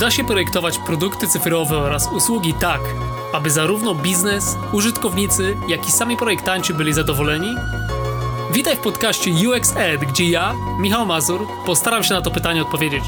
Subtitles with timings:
[0.00, 2.80] da się projektować produkty cyfrowe oraz usługi tak,
[3.32, 7.54] aby zarówno biznes, użytkownicy, jak i sami projektanci byli zadowoleni?
[8.52, 13.04] Witaj w podcaście UX Ed, gdzie ja, Michał Mazur, postaram się na to pytanie odpowiedzieć.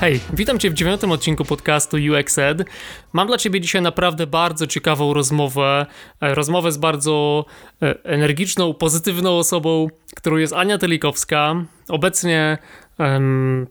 [0.00, 2.64] Hej, witam Cię w dziewiątym odcinku podcastu UX Ed.
[3.12, 5.86] Mam dla Ciebie dzisiaj naprawdę bardzo ciekawą rozmowę.
[6.20, 7.44] E, rozmowę z bardzo
[7.82, 11.54] e, energiczną, pozytywną osobą, którą jest Ania Telikowska.
[11.88, 12.58] Obecnie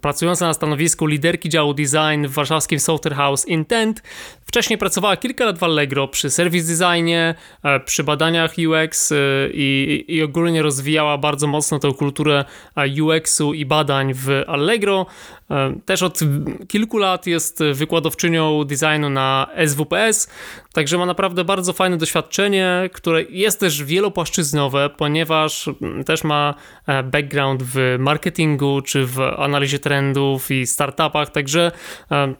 [0.01, 4.03] pracująca na stanowisku liderki działu design w warszawskim Software House Intent.
[4.55, 9.15] Wcześniej pracowała kilka lat w Allegro przy service designie, e, przy badaniach UX e,
[9.53, 12.45] i, i ogólnie rozwijała bardzo mocno tę kulturę
[12.75, 15.05] e, UX-u i badań w Allegro.
[15.85, 16.19] Też od
[16.67, 20.29] kilku lat jest wykładowczynią designu na SWPS,
[20.73, 25.69] także ma naprawdę bardzo fajne doświadczenie, które jest też wielopłaszczyznowe, ponieważ
[26.05, 26.53] też ma
[27.03, 31.71] background w marketingu czy w analizie trendów i startupach, także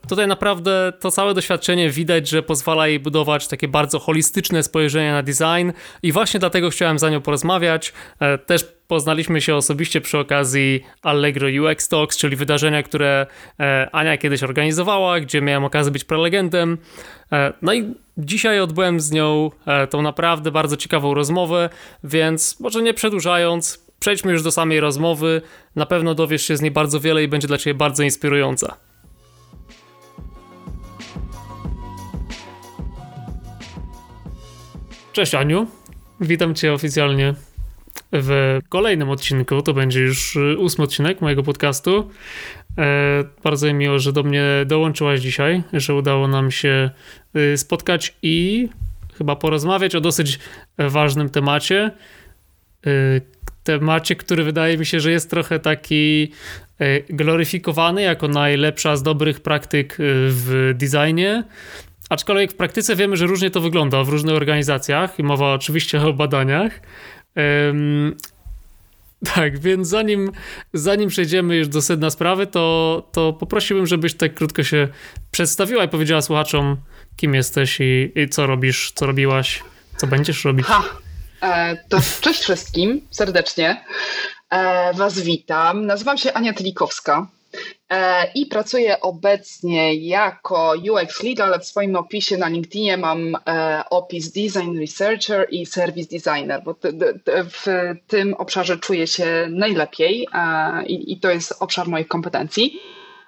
[0.10, 5.24] tutaj naprawdę to całe doświadczenie widać, że pozwala jej budować takie bardzo holistyczne spojrzenie na
[5.24, 5.72] design
[6.04, 7.94] i właśnie dlatego chciałem za nią porozmawiać.
[8.20, 13.28] E, też poznaliśmy się osobiście przy okazji Allegro UX Talks, czyli wydarzenia, które
[13.60, 16.78] e, Ania kiedyś organizowała, gdzie miałem okazję być prelegentem.
[17.32, 19.52] E, no i dzisiaj odbyłem z nią
[19.90, 21.70] tą naprawdę bardzo ciekawą rozmowę,
[22.04, 25.42] więc może nie przedłużając, przejdźmy już do samej rozmowy.
[25.76, 28.78] Na pewno dowiesz się z niej bardzo wiele i będzie dla Ciebie bardzo inspirująca.
[35.16, 35.68] Cześć Aniu,
[36.22, 37.34] witam Cię oficjalnie
[38.12, 39.62] w kolejnym odcinku.
[39.62, 42.10] To będzie już y, ósmy odcinek mojego podcastu.
[42.78, 46.90] E, bardzo mi miło, że do mnie dołączyłaś dzisiaj, że udało nam się
[47.36, 48.70] y, spotkać i
[49.18, 50.40] chyba porozmawiać o dosyć
[50.78, 51.92] ważnym temacie.
[52.88, 53.22] Y,
[53.64, 56.32] temacie, który wydaje mi się, że jest trochę taki
[57.10, 61.44] gloryfikowany jako najlepsza z dobrych praktyk w designie,
[62.10, 66.14] Aczkolwiek w praktyce wiemy, że różnie to wygląda w różnych organizacjach i mowa oczywiście o
[66.14, 66.80] badaniach.
[67.36, 68.16] Um,
[69.36, 70.32] tak, więc zanim,
[70.74, 74.88] zanim przejdziemy już do sedna sprawy, to, to poprosiłbym, żebyś tak krótko się
[75.32, 76.78] przedstawiła i powiedziała słuchaczom,
[77.16, 79.64] kim jesteś i, i co robisz, co robiłaś,
[79.98, 80.66] co będziesz robić.
[80.66, 80.84] Ha,
[81.42, 83.84] e, to cześć wszystkim, serdecznie.
[84.50, 85.86] E, was witam.
[85.86, 87.28] Nazywam się Ania Tlikowska.
[87.90, 93.84] E, i pracuję obecnie jako UX Lead, ale w swoim opisie na LinkedInie mam e,
[93.90, 96.76] opis Design Researcher i Service Designer, bo
[97.50, 97.66] w
[98.08, 102.80] tym obszarze czuję się najlepiej e, i to jest obszar moich kompetencji.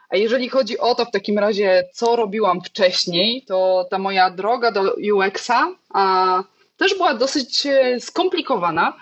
[0.10, 4.72] A jeżeli chodzi o to w takim razie, co robiłam wcześniej, to ta moja droga
[4.72, 5.68] do UX-a
[6.78, 7.68] też była dosyć
[8.00, 8.94] skomplikowana.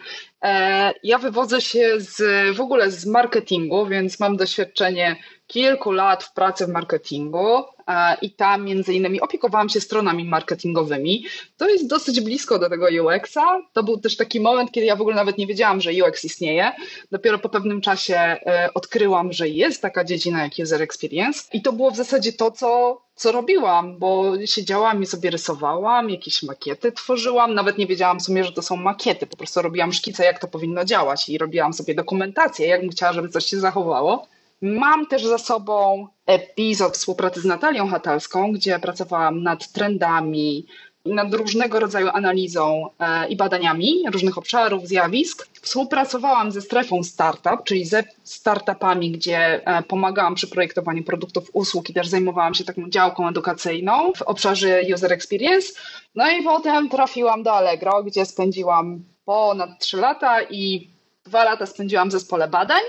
[1.03, 2.21] Ja wywodzę się z,
[2.55, 5.15] w ogóle z marketingu, więc mam doświadczenie
[5.47, 7.57] kilku lat w pracy w marketingu.
[7.57, 7.74] e,
[8.21, 11.25] i tam między innymi opiekowałam się stronami marketingowymi.
[11.57, 13.61] To jest dosyć blisko do tego UX-a.
[13.73, 16.71] To był też taki moment, kiedy ja w ogóle nawet nie wiedziałam, że UX istnieje.
[17.11, 21.73] Dopiero po pewnym czasie e, odkryłam, że jest taka dziedzina jak user experience i to
[21.73, 27.53] było w zasadzie to, co, co robiłam, bo siedziałam i sobie rysowałam, jakieś makiety tworzyłam,
[27.53, 30.47] nawet nie wiedziałam w sumie, że to są makiety, po prostu robiłam szkice, jak to
[30.47, 34.27] powinno działać i robiłam sobie dokumentację, jak bym chciała, żeby coś się zachowało.
[34.61, 40.65] Mam też za sobą epizod współpracy z Natalią Hatalską, gdzie pracowałam nad trendami,
[41.05, 45.47] nad różnego rodzaju analizą e, i badaniami różnych obszarów, zjawisk.
[45.61, 51.93] Współpracowałam ze strefą startup, czyli ze startupami, gdzie e, pomagałam przy projektowaniu produktów, usług i
[51.93, 55.73] też zajmowałam się taką działką edukacyjną w obszarze user experience.
[56.15, 60.89] No i potem trafiłam do Allegro, gdzie spędziłam ponad 3 lata i
[61.25, 62.81] dwa lata spędziłam w zespole badań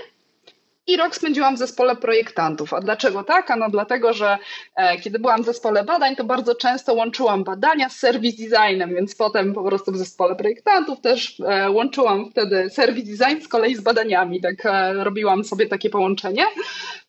[0.87, 2.73] i rok spędziłam w zespole projektantów.
[2.73, 3.53] A dlaczego tak?
[3.59, 4.37] No dlatego, że
[4.75, 9.15] e, kiedy byłam w zespole badań, to bardzo często łączyłam badania z service designem, więc
[9.15, 13.81] potem po prostu w zespole projektantów też e, łączyłam wtedy service design z kolei z
[13.81, 14.41] badaniami.
[14.41, 16.43] Tak e, robiłam sobie takie połączenie.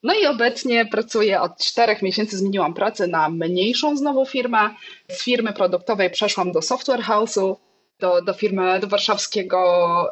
[0.02, 4.70] No i obecnie pracuję od czterech miesięcy, zmieniłam pracę na mniejszą znowu firmę.
[5.08, 7.56] Z firmy produktowej przeszłam do software house'u,
[7.98, 9.60] do, do firmy, do warszawskiego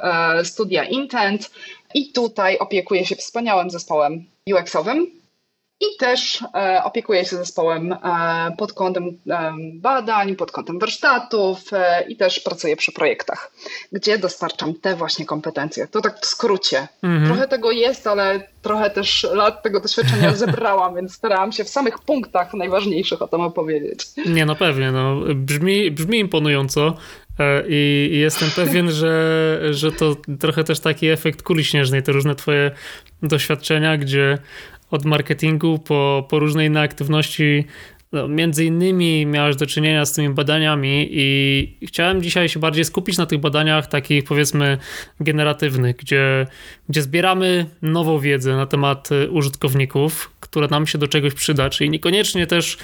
[0.02, 1.50] e, studia Intent
[1.94, 5.16] i tutaj opiekuję się wspaniałym zespołem UX-owym
[5.80, 7.98] i też e, opiekuję się zespołem e,
[8.58, 13.52] pod kątem e, badań, pod kątem warsztatów e, i też pracuję przy projektach,
[13.92, 15.86] gdzie dostarczam te właśnie kompetencje.
[15.86, 16.88] To tak w skrócie.
[17.02, 17.26] Mhm.
[17.26, 21.98] Trochę tego jest, ale trochę też lat tego doświadczenia zebrałam, więc starałam się w samych
[21.98, 24.06] punktach najważniejszych o tym opowiedzieć.
[24.26, 25.16] Nie, no pewnie, no.
[25.34, 26.94] Brzmi, brzmi imponująco.
[27.68, 32.34] I, i jestem pewien, że, że to trochę też taki efekt kuli śnieżnej, te różne
[32.34, 32.70] twoje
[33.22, 34.38] doświadczenia, gdzie
[34.90, 37.64] od marketingu po, po różne inne aktywności
[38.12, 43.18] no, między innymi miałeś do czynienia z tymi badaniami i chciałem dzisiaj się bardziej skupić
[43.18, 44.78] na tych badaniach takich powiedzmy
[45.20, 46.46] generatywnych, gdzie,
[46.88, 51.90] gdzie zbieramy nową wiedzę na temat y, użytkowników, która nam się do czegoś przyda, czyli
[51.90, 52.78] niekoniecznie też,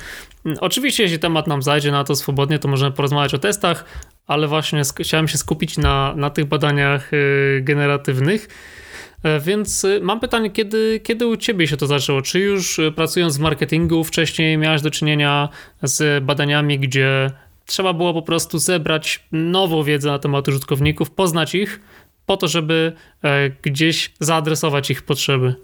[0.46, 3.84] mm, oczywiście jeśli temat nam zajdzie na to swobodnie, to możemy porozmawiać o testach,
[4.26, 8.48] ale właśnie chciałem się skupić na, na tych badaniach y, generatywnych.
[9.22, 12.22] E, więc y, mam pytanie, kiedy, kiedy u ciebie się to zaczęło?
[12.22, 15.48] Czy już y, pracując w marketingu wcześniej miałeś do czynienia
[15.82, 17.30] z badaniami, gdzie
[17.66, 21.80] trzeba było po prostu zebrać nową wiedzę na temat użytkowników, poznać ich,
[22.26, 22.92] po to, żeby
[23.22, 25.54] e, gdzieś zaadresować ich potrzeby?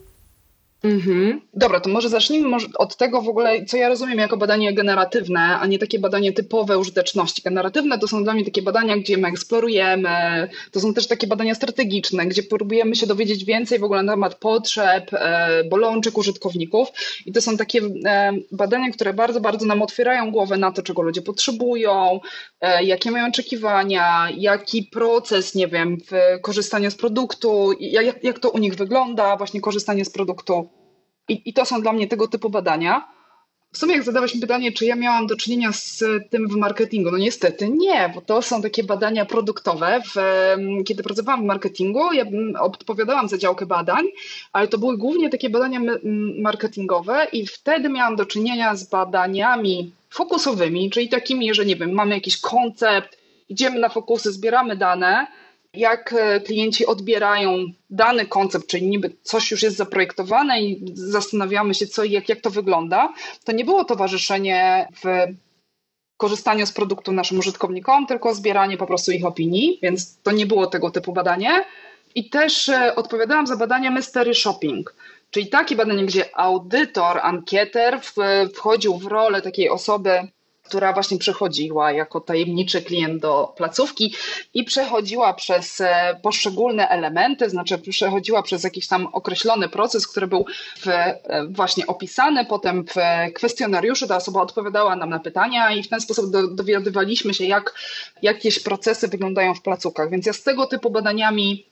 [0.85, 1.41] Mhm.
[1.55, 5.67] Dobra, to może zacznijmy od tego w ogóle, co ja rozumiem jako badanie generatywne, a
[5.67, 7.43] nie takie badanie typowe użyteczności.
[7.43, 11.55] Generatywne to są dla mnie takie badania, gdzie my eksplorujemy, to są też takie badania
[11.55, 16.89] strategiczne, gdzie próbujemy się dowiedzieć więcej w ogóle na temat potrzeb, e, bolączek użytkowników
[17.27, 21.03] i to są takie e, badania, które bardzo, bardzo nam otwierają głowę na to, czego
[21.03, 22.21] ludzie potrzebują,
[22.61, 28.51] e, jakie mają oczekiwania, jaki proces, nie wiem, w korzystaniu z produktu, jak, jak to
[28.51, 30.68] u nich wygląda, właśnie korzystanie z produktu.
[31.29, 33.09] I, I to są dla mnie tego typu badania.
[33.73, 37.11] W sumie jak zadałeś mi pytanie, czy ja miałam do czynienia z tym w marketingu,
[37.11, 40.01] no niestety nie, bo to są takie badania produktowe.
[40.15, 40.17] W,
[40.85, 42.25] kiedy pracowałam w marketingu, ja
[42.61, 44.05] odpowiadałam za działkę badań,
[44.53, 45.81] ale to były głównie takie badania
[46.39, 52.15] marketingowe i wtedy miałam do czynienia z badaniami fokusowymi, czyli takimi, że nie wiem, mamy
[52.15, 55.27] jakiś koncept, idziemy na fokusy, zbieramy dane,
[55.75, 61.87] jak e, klienci odbierają dany koncept, czyli niby coś już jest zaprojektowane i zastanawiamy się,
[61.87, 63.13] co i jak, jak to wygląda,
[63.45, 65.07] to nie było towarzyszenie w
[66.17, 70.67] korzystaniu z produktu naszym użytkownikom, tylko zbieranie po prostu ich opinii, więc to nie było
[70.67, 71.65] tego typu badanie.
[72.15, 74.95] I też e, odpowiadałam za badania mystery shopping,
[75.31, 78.01] czyli takie badanie, gdzie audytor, ankieter
[78.55, 80.29] wchodził w rolę takiej osoby,
[80.69, 84.15] która właśnie przechodziła jako tajemniczy klient do placówki
[84.55, 90.47] i przechodziła przez e, poszczególne elementy, znaczy przechodziła przez jakiś tam określony proces, który był
[90.77, 92.95] w, e, właśnie opisany, potem w
[93.35, 97.75] kwestionariuszu ta osoba odpowiadała nam na pytania i w ten sposób do, dowiadywaliśmy się, jak
[98.23, 100.11] jakieś procesy wyglądają w placówkach.
[100.11, 101.67] Więc ja z tego typu badaniami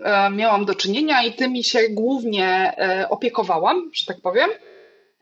[0.00, 2.74] e, miałam do czynienia i tymi się głównie
[3.10, 4.50] opiekowałam, że tak powiem.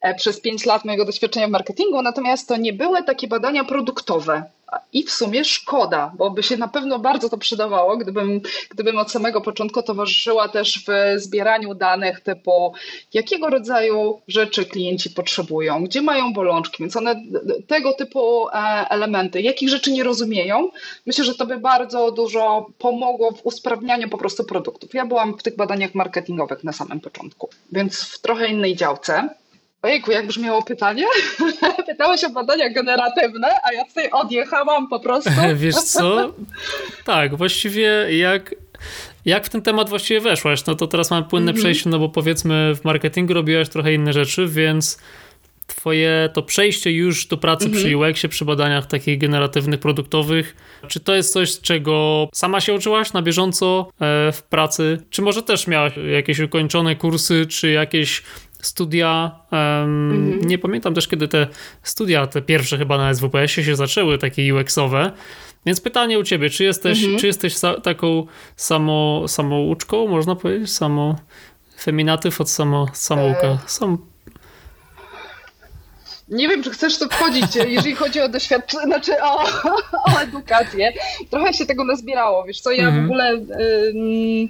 [0.01, 4.45] E, przez pięć lat mojego doświadczenia w marketingu, natomiast to nie były takie badania produktowe.
[4.93, 8.41] I w sumie szkoda, bo by się na pewno bardzo to przydawało, gdybym,
[8.71, 12.73] gdybym od samego początku towarzyszyła też w zbieraniu danych typu
[13.15, 17.23] jakiego rodzaju rzeczy klienci potrzebują, gdzie mają bolączki, więc one
[17.67, 18.53] tego typu e,
[18.91, 20.71] elementy, jakich rzeczy nie rozumieją,
[21.07, 24.95] myślę, że to by bardzo dużo pomogło w usprawnianiu po prostu produktów.
[24.95, 29.29] Ja byłam w tych badaniach marketingowych na samym początku, więc w trochę innej działce.
[29.87, 31.05] Ojejku, jak brzmiało pytanie?
[31.87, 35.31] Pytałeś o badania generatywne, a ja tutaj odjechałam po prostu.
[35.55, 36.35] Wiesz co?
[37.05, 37.89] Tak, właściwie
[38.19, 38.55] jak,
[39.25, 40.67] jak w ten temat właściwie weszłaś?
[40.67, 41.65] No to teraz mamy płynne mm -hmm.
[41.65, 44.99] przejście, no bo powiedzmy w marketingu robiłaś trochę inne rzeczy, więc
[45.67, 47.85] twoje to przejście już do pracy mhm.
[47.85, 50.57] przy UX-ie, przy badaniach takich generatywnych, produktowych,
[50.89, 54.99] czy to jest coś, czego sama się uczyłaś na bieżąco e, w pracy?
[55.11, 58.23] Czy może też miałaś jakieś ukończone kursy, czy jakieś
[58.63, 59.41] studia.
[59.53, 60.49] Um, mhm.
[60.49, 61.47] Nie pamiętam też, kiedy te
[61.83, 65.13] studia, te pierwsze chyba na SWPS-ie się zaczęły, takie UX-owe.
[65.67, 67.19] Więc pytanie u ciebie, czy jesteś, mhm.
[67.19, 70.73] czy jesteś taką samo, samouczką, można powiedzieć?
[70.73, 71.17] Samo
[71.81, 73.47] feminatyw od samo, samouka.
[73.47, 73.99] E, Sam,
[76.29, 79.43] nie wiem, czy chcesz to wchodzić, jeżeli chodzi o doświadczenie, znaczy o,
[80.07, 80.93] o edukację.
[81.31, 83.05] Trochę się tego nazbierało, wiesz co, ja w mhm.
[83.05, 84.49] ogóle y,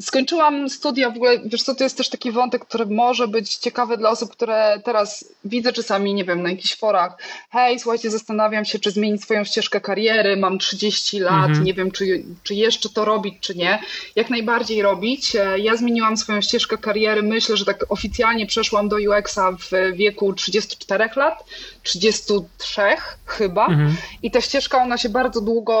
[0.00, 3.96] skończyłam studia, w ogóle, wiesz co, to jest też taki wątek, który może być ciekawy
[3.96, 7.18] dla osób, które teraz widzę czasami, nie wiem, na jakichś forach,
[7.50, 11.64] hej, słuchajcie, zastanawiam się, czy zmienić swoją ścieżkę kariery, mam 30 lat, mhm.
[11.64, 13.78] nie wiem, czy, czy jeszcze to robić, czy nie.
[14.16, 15.36] Jak najbardziej robić.
[15.36, 20.32] E, ja zmieniłam swoją ścieżkę kariery, myślę, że tak oficjalnie przeszłam do UX-a w wieku
[20.32, 21.44] 34 lat,
[21.82, 22.82] 33
[23.26, 23.96] chyba mhm.
[24.22, 25.78] i ta ścieżka, ona się bardzo długo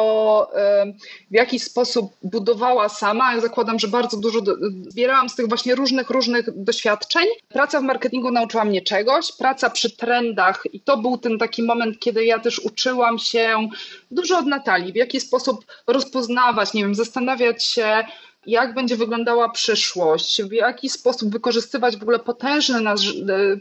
[1.30, 3.34] w jakiś sposób budowała sama.
[3.34, 4.40] Ja zakładam, że bardzo dużo
[4.88, 7.26] zbierałam z tych właśnie różnych, różnych doświadczeń.
[7.48, 11.98] Praca w marketingu nauczyła mnie czegoś, praca przy trendach i to był ten taki moment,
[11.98, 13.68] kiedy ja też uczyłam się
[14.10, 18.04] dużo od Natalii, w jaki sposób rozpoznawać, nie wiem, zastanawiać się,
[18.48, 23.14] jak będzie wyglądała przyszłość, w jaki sposób wykorzystywać w ogóle potężny, nasz,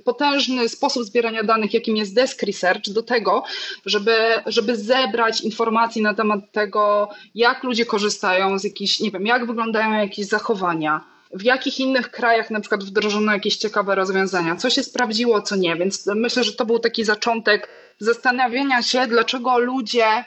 [0.03, 3.43] potężny sposób zbierania danych, jakim jest desk research, do tego,
[3.85, 4.15] żeby,
[4.45, 9.91] żeby zebrać informacji na temat tego, jak ludzie korzystają z jakichś, nie wiem, jak wyglądają
[9.93, 11.03] jakieś zachowania,
[11.33, 15.75] w jakich innych krajach na przykład wdrożono jakieś ciekawe rozwiązania, co się sprawdziło, co nie.
[15.75, 20.25] Więc myślę, że to był taki zaczątek zastanawiania się, dlaczego ludzie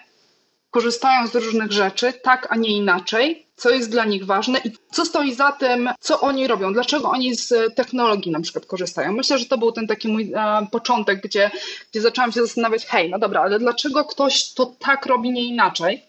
[0.71, 5.05] korzystają z różnych rzeczy tak, a nie inaczej, co jest dla nich ważne i co
[5.05, 9.13] stoi za tym, co oni robią, dlaczego oni z technologii na przykład korzystają.
[9.13, 11.51] Myślę, że to był ten taki mój e, początek, gdzie,
[11.91, 16.03] gdzie zaczęłam się zastanawiać, hej, no dobra, ale dlaczego ktoś to tak robi, nie inaczej?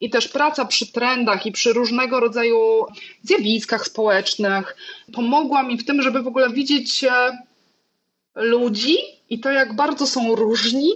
[0.00, 2.86] I też praca przy trendach i przy różnego rodzaju
[3.22, 4.76] zjawiskach społecznych
[5.12, 7.04] pomogła mi w tym, żeby w ogóle widzieć
[8.34, 8.96] ludzi
[9.30, 10.92] i to, jak bardzo są różni,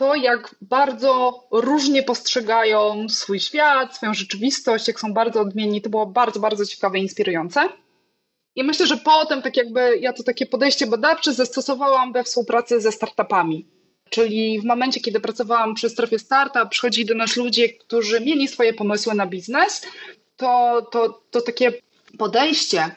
[0.00, 6.06] to jak bardzo różnie postrzegają swój świat, swoją rzeczywistość, jak są bardzo odmienni, to było
[6.06, 7.68] bardzo, bardzo ciekawe i inspirujące.
[8.54, 12.92] I myślę, że potem tak jakby ja to takie podejście badawcze zastosowałam we współpracy ze
[12.92, 13.66] startupami.
[14.10, 18.74] Czyli w momencie, kiedy pracowałam przy strefie startup, przychodzili do nas ludzie, którzy mieli swoje
[18.74, 19.82] pomysły na biznes,
[20.36, 21.72] to, to, to takie
[22.18, 22.90] podejście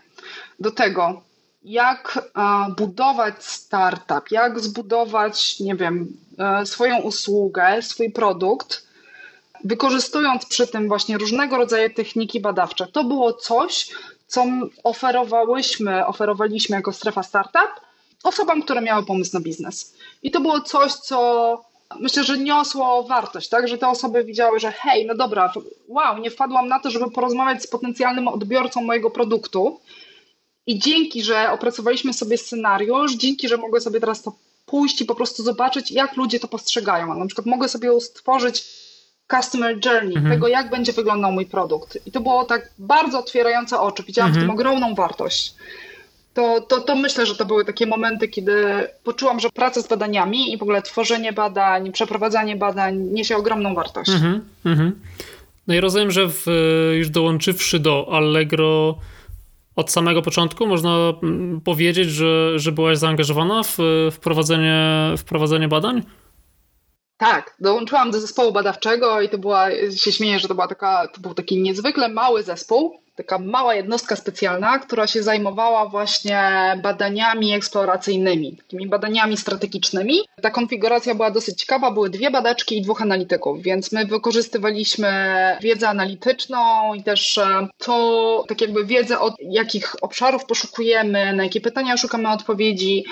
[0.60, 1.22] do tego,
[1.64, 2.30] jak
[2.78, 8.88] budować startup, jak zbudować, nie wiem, e, swoją usługę, swój produkt,
[9.64, 12.88] wykorzystując przy tym właśnie różnego rodzaju techniki badawcze.
[12.88, 13.90] To było coś,
[14.28, 14.46] co
[14.84, 17.72] oferowałyśmy, oferowaliśmy jako strefa startup
[18.24, 19.94] osobom, które miały pomysł na biznes.
[20.24, 21.62] I to było coś, co
[22.00, 23.68] myślę, że niosło wartość, tak?
[23.68, 25.54] Że te osoby widziały, że hej, no dobra,
[25.88, 29.80] wow, nie wpadłam na to, żeby porozmawiać z potencjalnym odbiorcą mojego produktu.
[30.68, 35.16] I dzięki, że opracowaliśmy sobie scenariusz, dzięki, że mogę sobie teraz to pójść i po
[35.16, 37.12] prostu zobaczyć, jak ludzie to postrzegają.
[37.12, 38.66] A na przykład mogę sobie stworzyć
[39.32, 40.34] customer journey, mhm.
[40.34, 41.98] tego jak będzie wyglądał mój produkt.
[42.06, 44.04] I to było tak bardzo otwierające oczy.
[44.04, 44.46] Widziałam mhm.
[44.46, 44.60] w tym mhm.
[44.60, 45.54] ogromną wartość
[46.34, 50.54] to, to, to myślę, że to były takie momenty, kiedy poczułam, że praca z badaniami
[50.54, 54.12] i w ogóle tworzenie badań, przeprowadzanie badań niesie ogromną wartość.
[54.12, 54.92] Mm-hmm, mm-hmm.
[55.68, 56.46] No i rozumiem, że w,
[56.94, 58.96] już dołączywszy do Allegro
[59.76, 63.78] od samego początku, można mm, powiedzieć, że, że byłaś zaangażowana w
[64.12, 66.04] wprowadzenie, wprowadzenie badań?
[67.18, 71.22] Tak, dołączyłam do zespołu badawczego i to była, się śmieję, że to, była taka, to
[71.22, 76.42] był taki niezwykle mały zespół, taka mała jednostka specjalna, która się zajmowała właśnie
[76.84, 80.20] badaniami eksploracyjnymi, takimi badaniami strategicznymi.
[80.42, 85.12] Ta konfiguracja była dosyć ciekawa, były dwie badaczki i dwóch analityków, więc my wykorzystywaliśmy
[85.62, 91.62] wiedzę analityczną i też e, to, tak jakby wiedzę od jakich obszarów poszukujemy, na jakie
[91.62, 93.06] pytania szukamy odpowiedzi.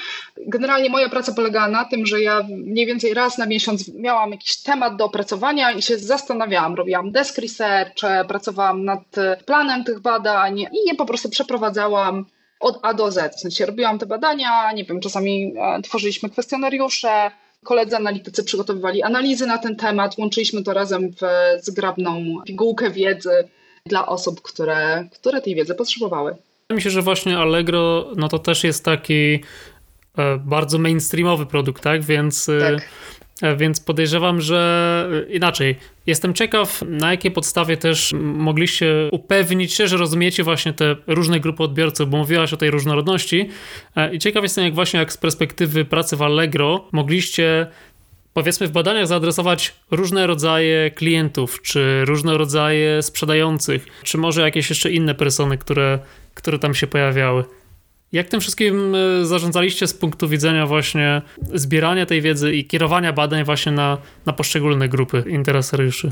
[0.47, 4.57] Generalnie moja praca polegała na tym, że ja mniej więcej raz na miesiąc miałam jakiś
[4.57, 9.01] temat do opracowania i się zastanawiałam, robiłam desk research, pracowałam nad
[9.45, 12.25] planem tych badań i je po prostu przeprowadzałam
[12.59, 13.35] od A do Z.
[13.35, 17.31] W sensie robiłam te badania, nie wiem, czasami e, tworzyliśmy kwestionariusze,
[17.63, 21.23] koledzy analitycy przygotowywali analizy na ten temat, łączyliśmy to razem w
[21.63, 23.49] zgrabną pigułkę wiedzy
[23.85, 26.31] dla osób, które, które tej wiedzy potrzebowały.
[26.31, 29.43] Wydaje mi się, że właśnie Allegro no to też jest taki
[30.17, 32.03] e, bardzo mainstreamowy produkt, tak?
[32.03, 32.89] Więc e, tak.
[33.57, 35.75] Więc podejrzewam, że e, inaczej.
[36.07, 41.63] Jestem ciekaw, na jakiej podstawie też mogliście upewnić się, że rozumiecie właśnie te różne grupy
[41.63, 43.49] odbiorców, bo mówiłaś o tej różnorodności.
[43.95, 47.67] E, I ciekaw jestem, jak właśnie jak z perspektywy pracy w Allegro mogliście
[48.33, 54.91] powiedzmy w badaniach zaadresować różne rodzaje klientów, czy różne rodzaje sprzedających, czy może jakieś jeszcze
[54.91, 55.99] inne persony, które,
[56.33, 57.43] które tam się pojawiały.
[58.11, 61.21] Jak tym wszystkim e, zarządzaliście z punktu widzenia właśnie
[61.53, 66.11] zbierania tej wiedzy i kierowania badań właśnie na, na poszczególne grupy interesariuszy?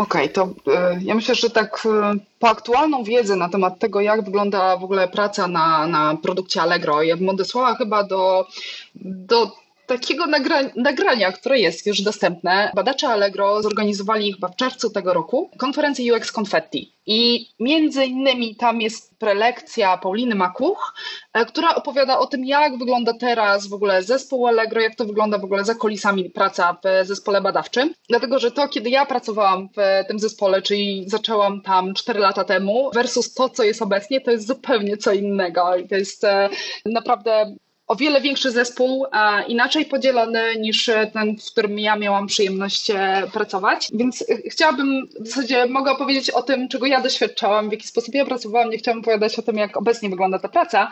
[0.00, 4.00] Okej, okay, to y, ja myślę, że tak y, po aktualną wiedzę na temat tego,
[4.00, 8.46] jak wygląda w ogóle praca na, na produkcie Allegro, ja bym odesłała chyba do,
[8.94, 9.52] do
[9.90, 12.70] takiego nagra nagrania, które jest już dostępne.
[12.74, 16.92] Badacze Allegro zorganizowali chyba w czerwcu tego roku konferencję UX Confetti.
[17.06, 20.94] I między innymi tam jest prelekcja Pauliny Makuch,
[21.32, 25.38] e, która opowiada o tym, jak wygląda teraz w ogóle zespół Allegro, jak to wygląda
[25.38, 27.94] w ogóle za kulisami praca w zespole badawczym.
[28.08, 32.90] Dlatego, że to, kiedy ja pracowałam w tym zespole, czyli zaczęłam tam 4 lata temu,
[32.94, 35.76] versus to, co jest obecnie, to jest zupełnie co innego.
[35.76, 36.48] I to jest e,
[36.86, 37.56] naprawdę
[37.90, 39.06] o wiele większy zespół,
[39.48, 43.88] inaczej podzielony niż ten, w którym ja miałam przyjemność e, pracować.
[43.94, 48.14] Więc e, chciałabym, w zasadzie mogę opowiedzieć o tym, czego ja doświadczałam, w jaki sposób
[48.14, 48.70] ja pracowałam.
[48.70, 50.90] Nie chciałam opowiadać o tym, jak obecnie wygląda ta praca,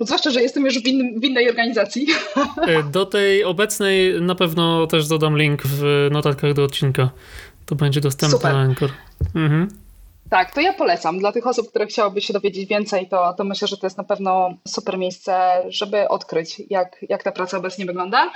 [0.00, 0.82] zwłaszcza, że jestem już w,
[1.20, 2.06] w innej organizacji.
[2.66, 7.10] E, do tej obecnej na pewno też dodam link w notatkach do odcinka.
[7.66, 8.52] To będzie dostępne Super.
[8.52, 8.90] na Anchor.
[9.34, 9.85] Mhm.
[10.30, 11.18] Tak, to ja polecam.
[11.18, 14.04] Dla tych osób, które chciałyby się dowiedzieć więcej, to, to myślę, że to jest na
[14.04, 18.32] pewno super miejsce, żeby odkryć, jak, jak ta praca obecnie wygląda.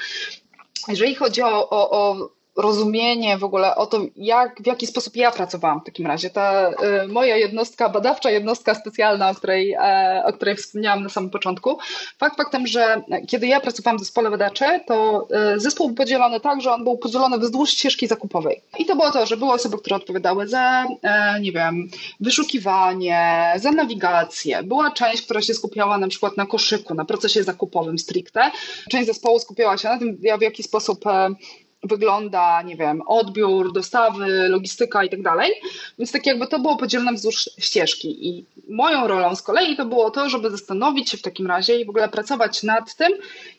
[0.88, 2.28] Jeżeli chodzi o, o, o
[2.60, 6.30] rozumienie w ogóle o to, jak, w jaki sposób ja pracowałam w takim razie.
[6.30, 11.30] Ta y, moja jednostka badawcza, jednostka specjalna, o której, e, o której wspomniałam na samym
[11.30, 11.78] początku.
[12.18, 16.60] Fakt faktem, że kiedy ja pracowałam w zespole badawczym, to y, zespół był podzielony tak,
[16.60, 18.62] że on był podzielony wzdłuż ścieżki zakupowej.
[18.78, 21.88] I to było to, że były osoby, które odpowiadały za, e, nie wiem,
[22.20, 24.62] wyszukiwanie, za nawigację.
[24.62, 28.50] Była część, która się skupiała na przykład na koszyku, na procesie zakupowym stricte.
[28.90, 31.34] Część zespołu skupiała się na tym, w jaki sposób e,
[31.82, 35.52] wygląda, nie wiem, odbiór, dostawy, logistyka i tak dalej.
[35.98, 38.28] Więc tak jakby to było podzielone wzdłuż ścieżki.
[38.28, 41.84] I moją rolą z kolei to było to, żeby zastanowić się w takim razie i
[41.84, 43.12] w ogóle pracować nad tym,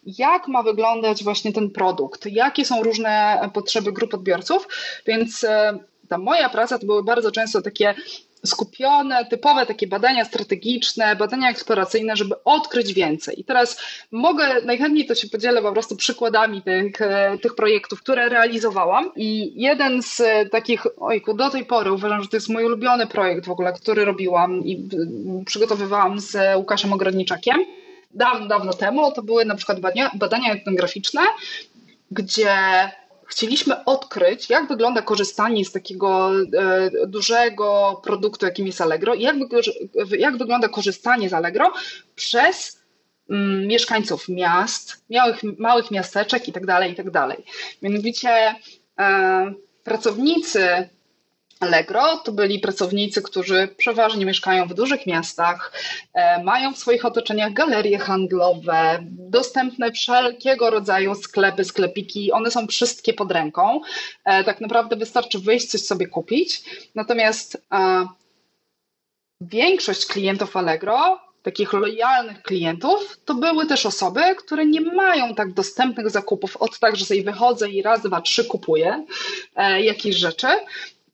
[0.06, 4.68] jak ma wyglądać właśnie ten produkt, jakie są różne potrzeby grup odbiorców.
[5.06, 7.96] Więc e, ta moja praca to były bardzo często takie
[8.46, 13.40] skupione, typowe takie badania strategiczne, badania eksploracyjne, żeby odkryć więcej.
[13.40, 13.82] I teraz
[14.12, 19.12] mogę, najchętniej to się podzielę po prostu przykładami tych, e, tych projektów, które realizowałam.
[19.16, 20.22] I jeden z
[20.52, 24.06] takich, ojku, do tej pory uważam, że to jest mój ulubiony projekt w ogóle, który
[24.06, 24.90] robiłam i
[25.46, 27.66] przygotowywałam z Łukaszem Ogrodniczakiem.
[28.14, 31.22] Dawno, dawno temu to były na przykład badania, badania etnograficzne,
[32.12, 32.56] gdzie
[33.32, 39.36] chcieliśmy odkryć, jak wygląda korzystanie z takiego e, dużego produktu, jakim jest Allegro, i jak,
[40.18, 41.74] jak wygląda korzystanie z Allegro
[42.16, 42.82] przez
[43.30, 47.12] mm, mieszkańców miast, małych, małych miasteczek itd., tak itd.
[47.12, 47.38] Tak
[47.82, 48.56] Mianowicie
[49.00, 50.90] e, pracownicy
[51.62, 55.72] Allegro to byli pracownicy, którzy przeważnie mieszkają w dużych miastach,
[56.14, 63.14] e, mają w swoich otoczeniach galerie handlowe, dostępne wszelkiego rodzaju sklepy, sklepiki, one są wszystkie
[63.14, 63.82] pod ręką.
[64.26, 66.64] E, tak naprawdę wystarczy wyjść, coś sobie kupić.
[66.96, 68.08] Natomiast e,
[69.42, 76.10] większość klientów Allegro takich lojalnych klientów, to były też osoby, które nie mają tak dostępnych
[76.10, 79.06] zakupów od tak, że sobie wychodzę i raz, dwa, trzy kupuję
[79.80, 80.48] jakieś rzeczy,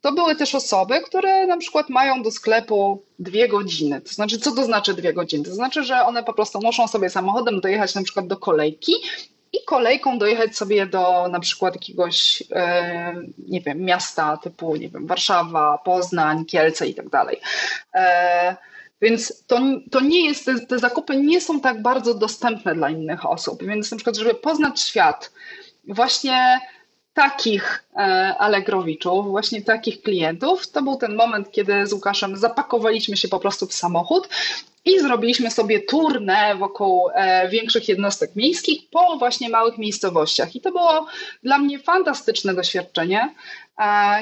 [0.02, 4.02] to były też osoby, które na przykład mają do sklepu dwie godziny.
[4.02, 5.44] To znaczy, co to znaczy dwie godziny?
[5.44, 8.94] To znaczy, że one po prostu muszą sobie samochodem dojechać na przykład do kolejki
[9.54, 13.16] i kolejką dojechać sobie do na przykład jakiegoś, e,
[13.48, 17.42] nie wiem, miasta typu, nie wiem, Warszawa, Poznań, Kielce i tak dalej.
[17.96, 18.56] E,
[19.02, 19.60] więc to,
[19.92, 23.64] to nie jest, te, te zakupy nie są tak bardzo dostępne dla innych osób.
[23.64, 25.32] Więc na przykład, żeby poznać świat,
[25.88, 26.60] właśnie
[27.18, 33.28] takich e, Allegrowiczów, właśnie takich klientów, to był ten moment, kiedy z Łukaszem zapakowaliśmy się
[33.28, 34.30] po prostu w samochód
[34.86, 40.56] i zrobiliśmy sobie turnę wokół e, większych jednostek miejskich po właśnie małych miejscowościach.
[40.56, 41.06] I to było
[41.44, 43.36] dla mnie fantastyczne doświadczenie,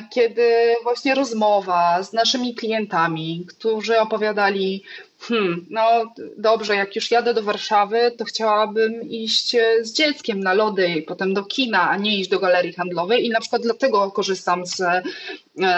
[0.09, 4.83] kiedy właśnie rozmowa z naszymi klientami, którzy opowiadali,
[5.19, 10.87] hmm, no dobrze, jak już jadę do Warszawy, to chciałabym iść z dzieckiem na lody
[10.87, 14.65] i potem do kina, a nie iść do galerii handlowej i na przykład dlatego korzystam
[14.65, 15.03] z, e,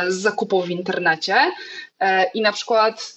[0.07, 1.35] z zakupów w internecie.
[1.99, 3.13] E, I na przykład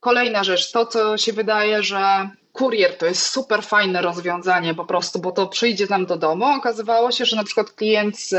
[0.00, 5.18] kolejna rzecz, to co się wydaje, że kurier to jest super fajne rozwiązanie po prostu,
[5.18, 6.44] bo to przyjdzie nam do domu.
[6.44, 8.32] Okazywało się, że na przykład klient z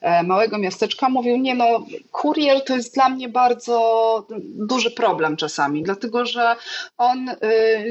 [0.00, 5.82] e, małego miasteczka mówił, nie no, kurier to jest dla mnie bardzo duży problem czasami,
[5.82, 6.56] dlatego że
[6.98, 7.36] on y,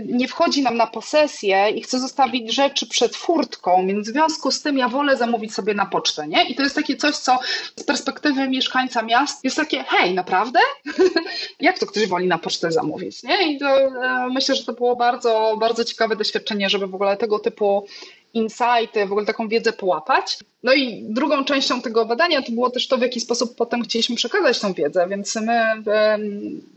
[0.06, 4.62] nie wchodzi nam na posesję i chce zostawić rzeczy przed furtką, więc w związku z
[4.62, 6.50] tym ja wolę zamówić sobie na pocztę, nie?
[6.50, 7.40] I to jest takie coś, co
[7.76, 10.60] z perspektywy mieszkańca miast jest takie, hej, naprawdę?
[11.60, 13.54] Jak to ktoś woli na pocztę zamówić, nie?
[13.54, 17.40] I to, e, myślę, że to było bardzo bardzo, ciekawe doświadczenie, żeby w ogóle tego
[17.40, 17.88] typu
[18.34, 20.38] insighty, w ogóle taką wiedzę połapać.
[20.64, 24.16] No i drugą częścią tego badania to było też to, w jaki sposób potem chcieliśmy
[24.16, 25.62] przekazać tą wiedzę, więc my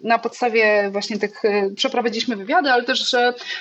[0.02, 3.16] na podstawie właśnie tych, e, przeprowadziliśmy wywiady, ale też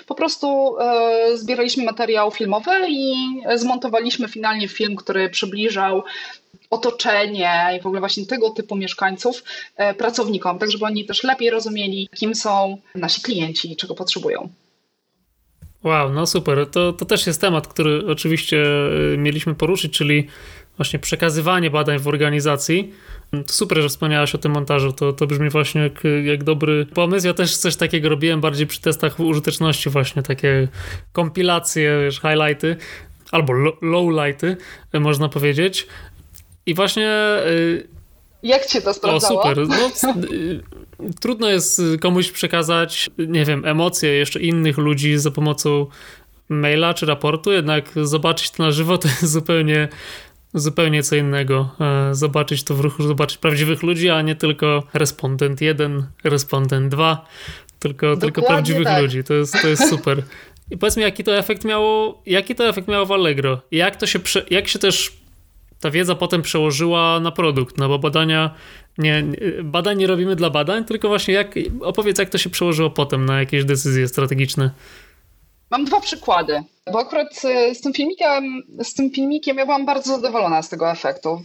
[0.07, 3.13] po prostu e, zbieraliśmy materiał filmowy i
[3.55, 6.03] zmontowaliśmy finalnie film, który przybliżał
[6.73, 9.43] otoczenie i w ogóle właśnie tego typu mieszkańców
[9.77, 14.49] e, pracownikom, tak żeby oni też lepiej rozumieli, kim są nasi klienci i czego potrzebują.
[15.83, 16.67] Wow, no super.
[16.71, 18.65] To, to też jest temat, który oczywiście
[19.13, 20.27] y, mieliśmy poruszyć, czyli
[20.77, 22.93] właśnie przekazywanie badań w organizacji.
[23.31, 24.93] To super, że wspomniałaś o tym montażu.
[24.93, 27.27] To, to brzmi właśnie jak, jak dobry pomysł.
[27.27, 30.67] Ja też coś takiego robiłem bardziej przy testach użyteczności, właśnie takie
[31.11, 32.75] kompilacje, wiesz, highlighty
[33.31, 34.57] albo lowlighty,
[34.93, 35.87] można powiedzieć.
[36.65, 37.09] I właśnie.
[37.47, 37.93] Y,
[38.43, 39.41] jak cię to sprawdzało?
[39.41, 39.67] O, super.
[39.67, 39.89] No,
[41.21, 45.85] trudno jest komuś przekazać, nie wiem, emocje jeszcze innych ludzi za pomocą
[46.49, 49.87] maila czy raportu, jednak zobaczyć to na żywo to jest zupełnie
[50.53, 51.69] zupełnie co innego.
[51.79, 57.25] E, zobaczyć to w ruchu, zobaczyć prawdziwych ludzi, a nie tylko respondent 1, respondent 2,
[57.79, 59.01] tylko, tylko prawdziwych tak.
[59.01, 59.23] ludzi.
[59.23, 60.23] To jest, to jest super.
[60.71, 63.61] I powiedz mi, jaki to efekt miało, jaki to efekt miało w Allegro?
[63.71, 65.22] Jak to się, jak się też
[65.83, 68.49] ta wiedza potem przełożyła na produkt, no bo badania
[68.97, 69.23] nie,
[69.63, 73.39] badań nie robimy dla badań, tylko właśnie jak, opowiedz, jak to się przełożyło potem na
[73.39, 74.71] jakieś decyzje strategiczne.
[75.73, 77.35] Mam dwa przykłady, bo akurat
[77.73, 81.41] z tym filmikiem, z tym filmikiem ja byłam bardzo zadowolona z tego efektu.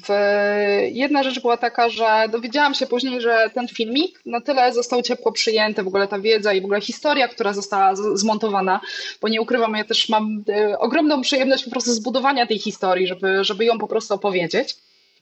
[0.90, 5.32] Jedna rzecz była taka, że dowiedziałam się później, że ten filmik na tyle został ciepło
[5.32, 8.80] przyjęty, w ogóle ta wiedza i w ogóle historia, która została zmontowana,
[9.20, 13.44] bo nie ukrywam, ja też mam e, ogromną przyjemność po prostu zbudowania tej historii, żeby,
[13.44, 14.76] żeby ją po prostu opowiedzieć.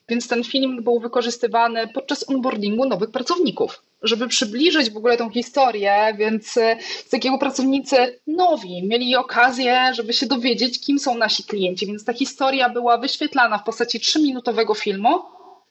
[0.09, 6.15] Więc ten film był wykorzystywany podczas onboardingu nowych pracowników, żeby przybliżyć w ogóle tą historię,
[6.17, 11.87] więc e, z takiego pracownicy nowi mieli okazję, żeby się dowiedzieć, kim są nasi klienci.
[11.87, 15.21] Więc ta historia była wyświetlana w postaci trzyminutowego filmu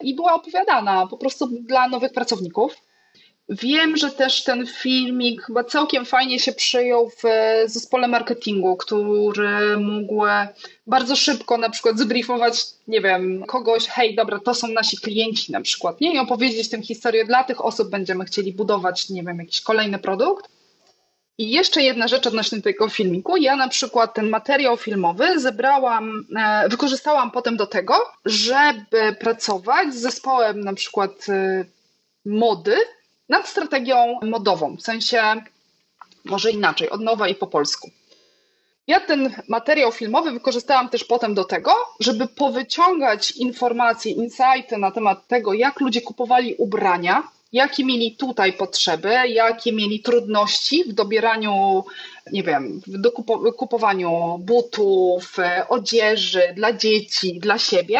[0.01, 2.77] i była opowiadana po prostu dla nowych pracowników.
[3.49, 7.23] Wiem, że też ten filmik chyba całkiem fajnie się przyjął w
[7.67, 10.23] zespole marketingu, który mógł
[10.87, 15.61] bardzo szybko na przykład zbriefować, nie wiem, kogoś, hej, dobra, to są nasi klienci na
[15.61, 16.15] przykład, nie?
[16.15, 20.49] I opowiedzieć tę historię dla tych osób, będziemy chcieli budować, nie wiem, jakiś kolejny produkt.
[21.39, 23.37] I jeszcze jedna rzecz odnośnie tego filmiku.
[23.37, 30.01] Ja na przykład ten materiał filmowy zebrałam, e, wykorzystałam potem do tego, żeby pracować z
[30.01, 31.65] zespołem na przykład e,
[32.25, 32.77] mody,
[33.29, 35.23] nad strategią modową, w sensie
[36.25, 37.91] może inaczej, od nowa i po polsku.
[38.87, 45.27] Ja ten materiał filmowy wykorzystałam też potem do tego, żeby powyciągać informacje, insighty na temat
[45.27, 51.85] tego, jak ludzie kupowali ubrania, jakie mieli tutaj potrzeby, jakie mieli trudności w dobieraniu,
[52.33, 52.99] nie wiem, w
[53.45, 55.37] dokupowaniu butów,
[55.69, 57.99] odzieży dla dzieci, dla siebie,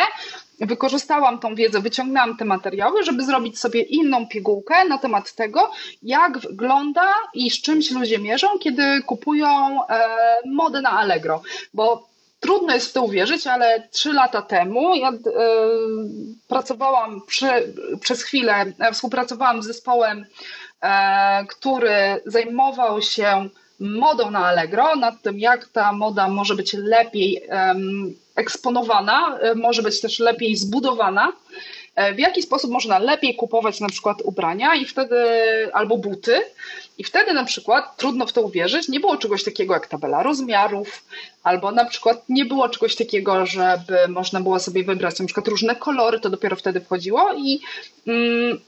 [0.61, 5.71] wykorzystałam tą wiedzę, wyciągnęłam te materiały, żeby zrobić sobie inną pigułkę na temat tego,
[6.03, 10.09] jak wygląda i z czymś ludzie mierzą, kiedy kupują e,
[10.47, 11.43] modę na Allegro.
[11.75, 12.09] Bo
[12.41, 15.15] trudno jest w to uwierzyć, ale trzy lata temu ja e,
[16.49, 17.47] pracowałam przy,
[18.01, 20.25] przez chwilę, e, współpracowałam z zespołem,
[21.49, 23.49] który zajmował się
[23.81, 27.43] modą na Allegro, nad tym, jak ta moda może być lepiej
[28.37, 31.33] eksponowana, e, może być też lepiej zbudowana,
[31.95, 35.17] e, w jaki sposób można lepiej kupować na przykład ubrania i wtedy
[35.73, 36.43] albo buty.
[36.99, 41.05] I wtedy na przykład, trudno w to uwierzyć, nie było czegoś takiego jak tabela rozmiarów,
[41.43, 45.77] albo na przykład nie było czegoś takiego, żeby można było sobie wybrać na przykład różne
[45.77, 47.61] kolory, to dopiero wtedy wchodziło i
[48.07, 48.61] mm,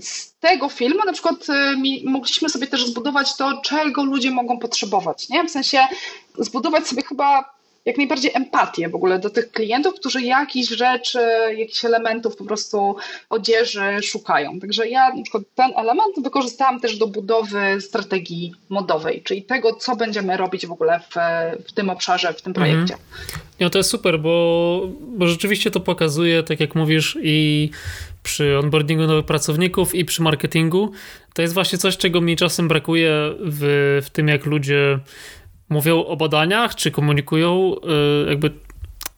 [0.00, 5.28] z tego filmu na przykład y, mogliśmy sobie też zbudować to, czego ludzie mogą potrzebować,
[5.28, 5.44] nie?
[5.44, 5.78] W sensie
[6.38, 11.18] zbudować sobie chyba jak najbardziej empatię w ogóle do tych klientów, którzy jakichś rzeczy,
[11.56, 12.96] jakichś elementów po prostu
[13.30, 14.60] odzieży szukają.
[14.60, 19.96] Także ja na przykład ten element wykorzystałam też do budowy strategii modowej, czyli tego, co
[19.96, 21.14] będziemy robić w ogóle w,
[21.68, 22.70] w tym obszarze, w tym mhm.
[22.70, 22.96] projekcie.
[23.60, 27.70] No to jest super, bo, bo rzeczywiście to pokazuje, tak jak mówisz, i
[28.22, 30.92] przy onboardingu nowych pracowników, i przy marketingu.
[31.34, 34.98] To jest właśnie coś, czego mi czasem brakuje w, w tym, jak ludzie
[35.70, 37.74] mówią o badaniach, czy komunikują,
[38.26, 38.50] y, jakby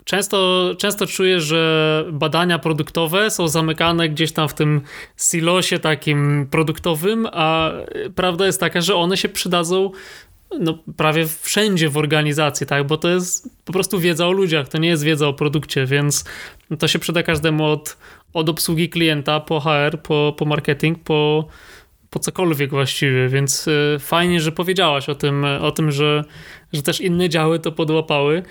[0.05, 4.81] często, często czuję, że badania produktowe są zamykane gdzieś tam w tym
[5.17, 7.73] silosie takim produktowym, a
[8.15, 9.91] prawda jest taka, że one się przydadzą
[10.61, 12.87] no, prawie wszędzie w organizacji, tak?
[12.87, 16.25] Bo to jest po prostu wiedza o ludziach, to nie jest wiedza o produkcie, więc
[16.79, 17.97] to się przyda każdemu od,
[18.33, 21.49] od obsługi klienta po HR, po, po marketing, po
[22.13, 26.25] po cokolwiek właściwie, więc e, fajnie, że powiedziałaś o tym, o tym że,
[26.73, 28.43] że też inne działy to podłapały.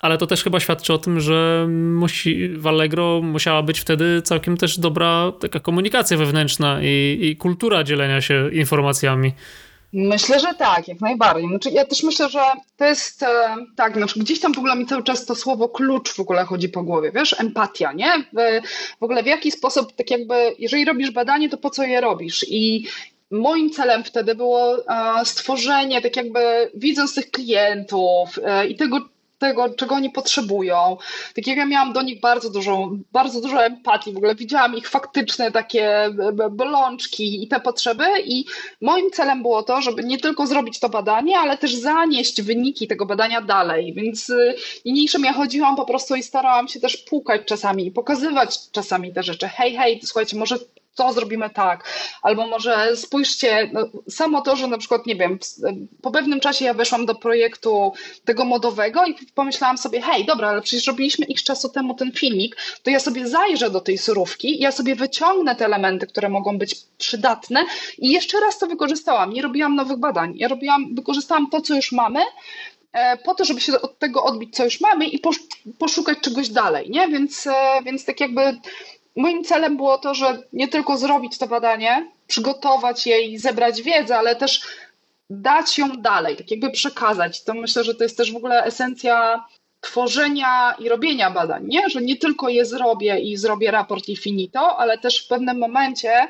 [0.00, 4.56] Ale to też chyba świadczy o tym, że musi, w Allegro musiała być wtedy całkiem
[4.56, 9.32] też dobra taka komunikacja wewnętrzna i, i kultura dzielenia się informacjami.
[9.92, 11.48] Myślę, że tak, jak najbardziej.
[11.48, 12.40] Znaczy, ja też myślę, że
[12.76, 16.14] to jest e, tak, znaczy gdzieś tam w ogóle mi cały czas to słowo klucz
[16.14, 18.12] w ogóle chodzi po głowie, wiesz, empatia, nie?
[18.32, 18.66] W,
[19.00, 22.46] w ogóle w jaki sposób, tak jakby, jeżeli robisz badanie, to po co je robisz?
[22.48, 22.86] I
[23.30, 29.74] Moim celem wtedy było e, stworzenie, tak jakby widząc tych klientów e, i tego, tego,
[29.74, 30.96] czego oni potrzebują.
[31.34, 34.88] Tak jak ja miałam do nich bardzo dużo, bardzo dużo empatii, w ogóle widziałam ich
[34.88, 36.10] faktyczne takie
[36.50, 38.44] bolączki i te potrzeby i
[38.80, 43.06] moim celem było to, żeby nie tylko zrobić to badanie, ale też zanieść wyniki tego
[43.06, 47.86] badania dalej, więc y, niniejszym ja chodziłam po prostu i starałam się też pukać czasami
[47.86, 49.48] i pokazywać czasami te rzeczy.
[49.48, 50.58] Hej, hej, słuchajcie, może
[50.96, 51.84] to zrobimy tak,
[52.22, 53.80] albo może spójrzcie, no,
[54.10, 55.38] samo to, że na przykład, nie wiem,
[56.02, 57.92] po pewnym czasie ja weszłam do projektu
[58.24, 62.56] tego modowego i pomyślałam sobie, hej, dobra, ale przecież robiliśmy x czasu temu ten filmik,
[62.82, 66.74] to ja sobie zajrzę do tej surówki, ja sobie wyciągnę te elementy, które mogą być
[66.98, 67.64] przydatne
[67.98, 69.32] i jeszcze raz to wykorzystałam.
[69.32, 72.20] Nie robiłam nowych badań, ja robiłam, wykorzystałam to, co już mamy,
[72.92, 75.20] e, po to, żeby się od tego odbić, co już mamy i
[75.78, 77.08] poszukać czegoś dalej, nie?
[77.08, 77.52] Więc, e,
[77.84, 78.40] więc tak jakby
[79.16, 84.18] moim celem było to, że nie tylko zrobić to badanie, przygotować je i zebrać wiedzę,
[84.18, 84.62] ale też
[85.30, 87.44] dać ją dalej, tak jakby przekazać.
[87.44, 89.44] To myślę, że to jest też w ogóle esencja
[89.80, 91.90] tworzenia i robienia badań, nie?
[91.90, 96.28] że nie tylko je zrobię i zrobię raport i finito, ale też w pewnym momencie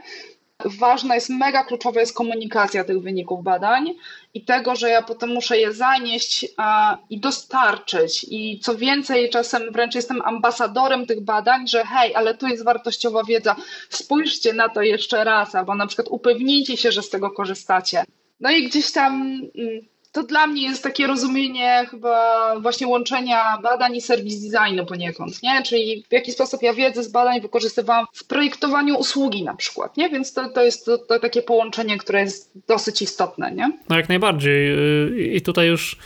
[0.64, 3.94] ważna jest, mega kluczowa jest komunikacja tych wyników badań
[4.36, 8.26] i tego, że ja potem muszę je zanieść a, i dostarczyć.
[8.30, 13.24] I co więcej, czasem wręcz jestem ambasadorem tych badań, że hej, ale tu jest wartościowa
[13.24, 13.56] wiedza,
[13.90, 18.04] spójrzcie na to jeszcze raz, albo na przykład upewnijcie się, że z tego korzystacie.
[18.40, 19.80] No i gdzieś tam mm,
[20.16, 25.62] to dla mnie jest takie rozumienie chyba właśnie łączenia badań i serwis designu poniekąd, nie?
[25.62, 30.08] Czyli w jaki sposób ja wiedzę z badań wykorzystywałam w projektowaniu usługi na przykład, nie?
[30.08, 33.70] Więc to, to jest to, to takie połączenie, które jest dosyć istotne, nie?
[33.88, 34.72] No jak najbardziej.
[34.72, 35.96] Y, I tutaj już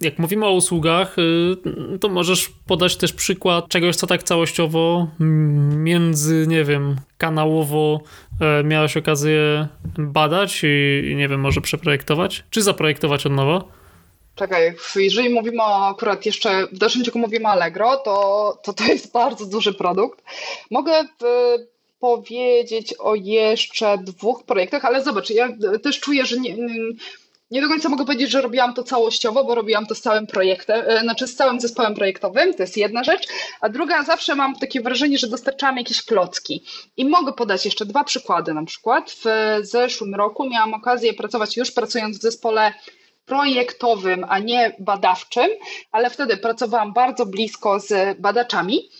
[0.00, 5.08] jak mówimy o usługach, y, to możesz podać też przykład czegoś, co tak całościowo
[5.76, 8.00] między, nie wiem, kanałowo
[8.40, 9.68] e, miałeś okazję
[9.98, 13.64] badać i, nie wiem, może przeprojektować, czy zaprojektować od nowa?
[14.34, 18.84] Czekaj, jeżeli mówimy o, akurat jeszcze w dalszym ciągu mówimy o Allegro, to, to to
[18.84, 20.22] jest bardzo duży produkt.
[20.70, 21.24] Mogę w,
[22.00, 25.48] powiedzieć o jeszcze dwóch projektach, ale zobacz, ja
[25.82, 26.74] też czuję, że nie, nie
[27.50, 31.00] do końca mogę powiedzieć, że robiłam to całościowo, bo robiłam to z całym projektem, e,
[31.00, 33.26] znaczy z całym zespołem projektowym, to jest jedna rzecz,
[33.60, 36.64] a druga zawsze mam takie wrażenie, że dostarczałam jakieś klocki.
[36.96, 39.10] I mogę podać jeszcze dwa przykłady na przykład.
[39.10, 39.24] W
[39.66, 42.72] zeszłym roku miałam okazję pracować już pracując w zespole
[43.26, 45.50] projektowym, a nie badawczym,
[45.92, 48.90] ale wtedy pracowałam bardzo blisko z badaczami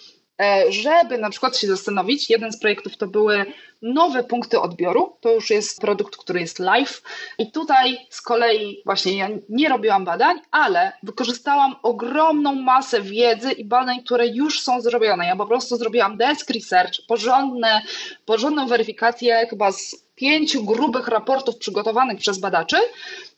[0.69, 3.47] żeby na przykład się zastanowić, jeden z projektów to były
[3.83, 7.03] nowe punkty odbioru, to już jest produkt, który jest live
[7.39, 13.65] i tutaj z kolei właśnie ja nie robiłam badań, ale wykorzystałam ogromną masę wiedzy i
[13.65, 15.27] badań, które już są zrobione.
[15.27, 17.83] Ja po prostu zrobiłam desk research, porządne,
[18.25, 22.77] porządną weryfikację chyba z pięciu grubych raportów przygotowanych przez badaczy,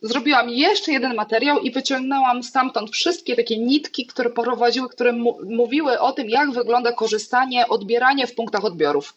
[0.03, 5.12] zrobiłam jeszcze jeden materiał i wyciągnęłam stamtąd wszystkie takie nitki, które prowadziły, które
[5.45, 9.14] mówiły o tym, jak wygląda korzystanie, odbieranie w punktach odbiorów.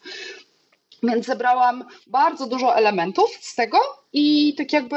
[1.02, 3.78] Więc zebrałam bardzo dużo elementów z tego
[4.12, 4.96] i tak jakby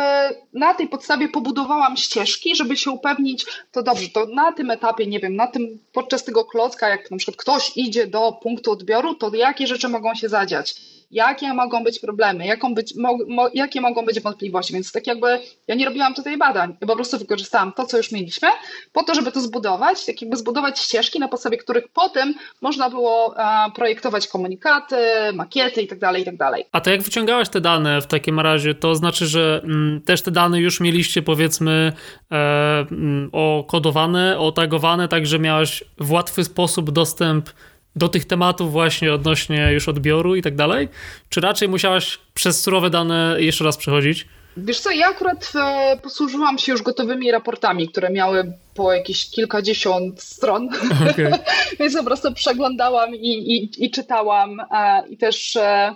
[0.54, 5.20] na tej podstawie pobudowałam ścieżki, żeby się upewnić, to dobrze, to na tym etapie, nie
[5.20, 9.36] wiem, na tym, podczas tego klocka, jak na przykład ktoś idzie do punktu odbioru, to
[9.36, 10.76] jakie rzeczy mogą się zadziać
[11.12, 14.74] jakie mogą być problemy, jaką być, mo, mo, jakie mogą być wątpliwości.
[14.74, 18.12] Więc tak jakby ja nie robiłam tutaj badań, ja po prostu wykorzystałam to, co już
[18.12, 18.48] mieliśmy,
[18.94, 23.34] po to, żeby to zbudować, tak jakby zbudować ścieżki, na podstawie których potem można było
[23.38, 24.96] a, projektować komunikaty,
[25.34, 26.38] makiety itd., tak itd.
[26.38, 30.02] Tak A to jak wyciągałaś te dane w takim razie, to znaczy, że m, mm,
[30.02, 31.94] też te dane już mieliście powiedzmy
[32.32, 37.50] e, m, mm, okodowane, otagowane, tak że miałaś w łatwy sposób dostęp
[37.96, 40.90] do tych tematów właśnie odnośnie już odbioru i tak dalej?
[41.30, 44.28] Czy raczej musiałaś przez surowe dane jeszcze raz przechodzić?
[44.58, 50.22] Wiesz co, ja akurat e, posłużyłam się już gotowymi raportami, które miały po jakieś kilkadziesiąt
[50.22, 50.70] stron,
[51.12, 51.32] okay.
[51.80, 55.96] więc po prostu przeglądałam i, i, i czytałam e, i też e,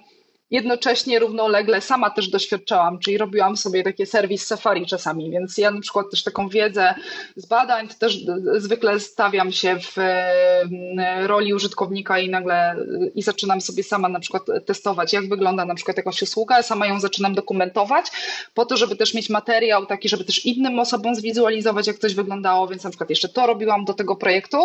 [0.51, 5.81] jednocześnie równolegle sama też doświadczałam, czyli robiłam sobie takie serwis Safari czasami, więc ja na
[5.81, 6.95] przykład też taką wiedzę
[7.35, 8.17] z badań, to też
[8.57, 12.75] zwykle stawiam się w mm, roli użytkownika i nagle
[13.15, 16.99] i zaczynam sobie sama na przykład testować, jak wygląda na przykład jakaś usługa, sama ją
[16.99, 18.05] zaczynam dokumentować,
[18.53, 22.67] po to, żeby też mieć materiał taki, żeby też innym osobom zwizualizować, jak coś wyglądało,
[22.67, 24.57] więc na przykład jeszcze to robiłam do tego projektu,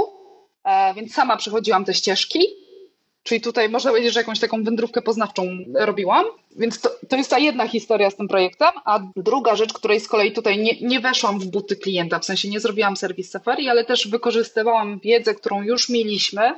[0.65, 2.64] e, więc sama przechodziłam te ścieżki
[3.25, 6.25] Czyli tutaj można powiedzieć, że jakąś taką wędrówkę poznawczą robiłam.
[6.57, 8.69] Więc to, to jest ta jedna historia z tym projektem.
[8.85, 12.49] A druga rzecz, której z kolei tutaj nie, nie weszłam w buty klienta, w sensie
[12.49, 16.55] nie zrobiłam serwis Safari, ale też wykorzystywałam wiedzę, którą już mieliśmy.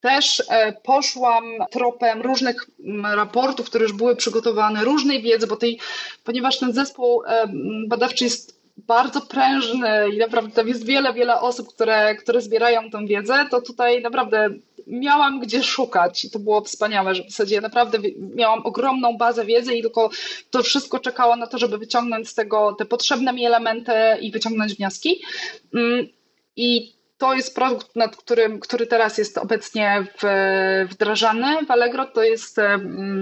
[0.00, 2.70] Też e, poszłam tropem różnych
[3.14, 5.78] raportów, które już były przygotowane, różnej wiedzy, bo tej,
[6.24, 7.46] ponieważ ten zespół e,
[7.88, 13.06] badawczy jest bardzo prężny i naprawdę tam jest wiele, wiele osób, które, które zbierają tę
[13.06, 14.48] wiedzę, to tutaj naprawdę
[14.86, 17.98] miałam gdzie szukać i to było wspaniałe, że w zasadzie naprawdę
[18.34, 20.10] miałam ogromną bazę wiedzy i tylko
[20.50, 24.74] to wszystko czekało na to, żeby wyciągnąć z tego te potrzebne mi elementy i wyciągnąć
[24.74, 25.22] wnioski.
[25.74, 26.06] Mm,
[26.56, 30.26] I to jest produkt, nad którym, który teraz jest obecnie w,
[30.90, 32.06] wdrażany w Allegro.
[32.06, 32.56] To jest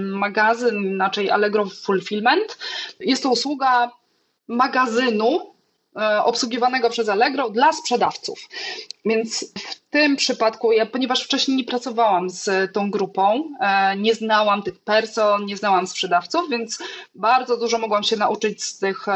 [0.03, 2.57] magazyn, inaczej Allegro Fulfillment.
[2.99, 3.91] Jest to usługa
[4.49, 5.55] magazynu
[5.99, 8.49] e, obsługiwanego przez Allegro dla sprzedawców.
[9.05, 14.63] Więc w tym przypadku, ja, ponieważ wcześniej nie pracowałam z tą grupą, e, nie znałam
[14.63, 16.79] tych person, nie znałam sprzedawców, więc
[17.15, 19.11] bardzo dużo mogłam się nauczyć z tych e,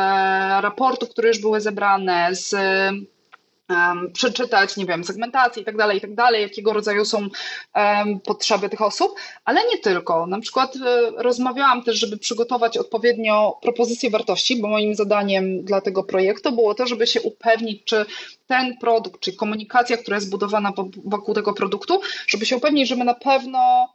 [0.61, 2.55] raportów, które już były zebrane, z
[3.73, 7.27] um, przeczytać, nie wiem, segmentację i tak dalej, i tak dalej, jakiego rodzaju są
[7.75, 10.27] um, potrzeby tych osób, ale nie tylko.
[10.27, 16.03] Na przykład e, rozmawiałam też, żeby przygotować odpowiednio propozycję wartości, bo moim zadaniem dla tego
[16.03, 18.05] projektu było to, żeby się upewnić, czy
[18.47, 20.73] ten produkt, czy komunikacja, która jest budowana
[21.05, 23.89] wokół tego produktu, żeby się upewnić, że my na pewno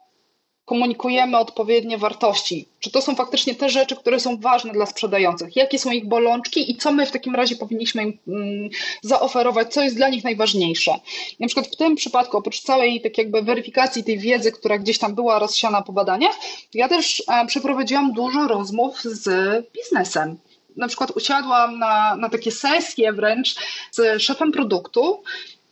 [0.68, 2.68] komunikujemy odpowiednie wartości.
[2.81, 5.57] Czy to są faktycznie te rzeczy, które są ważne dla sprzedających?
[5.57, 8.68] Jakie są ich bolączki i co my w takim razie powinniśmy im mm,
[9.02, 10.92] zaoferować, co jest dla nich najważniejsze?
[11.40, 15.14] Na przykład w tym przypadku, oprócz całej tak jakby weryfikacji tej wiedzy, która gdzieś tam
[15.14, 16.37] była rozsiana po badaniach,
[16.74, 19.28] ja też e, przeprowadziłam dużo rozmów z
[19.72, 20.38] biznesem.
[20.76, 23.54] Na przykład usiadłam na, na takie sesje wręcz
[23.92, 25.22] z szefem produktu,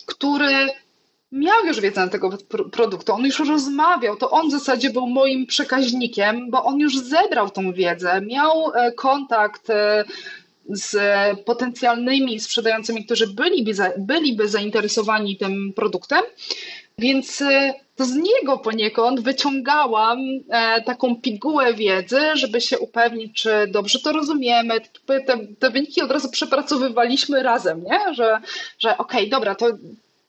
[0.07, 0.69] który
[1.37, 2.31] miał już wiedzę na tego
[2.73, 7.51] produktu, on już rozmawiał, to on w zasadzie był moim przekaźnikiem, bo on już zebrał
[7.51, 10.05] tą wiedzę, miał e, kontakt e,
[10.69, 10.97] z
[11.45, 16.23] potencjalnymi sprzedającymi, którzy byliby, byliby zainteresowani tym produktem,
[16.99, 20.19] więc e, to z niego poniekąd wyciągałam
[20.85, 24.81] taką pigułę wiedzy, żeby się upewnić, czy dobrze to rozumiemy.
[25.07, 28.15] Te, te wyniki od razu przepracowywaliśmy razem, nie?
[28.15, 28.41] że,
[28.79, 29.67] że okej, okay, dobra, to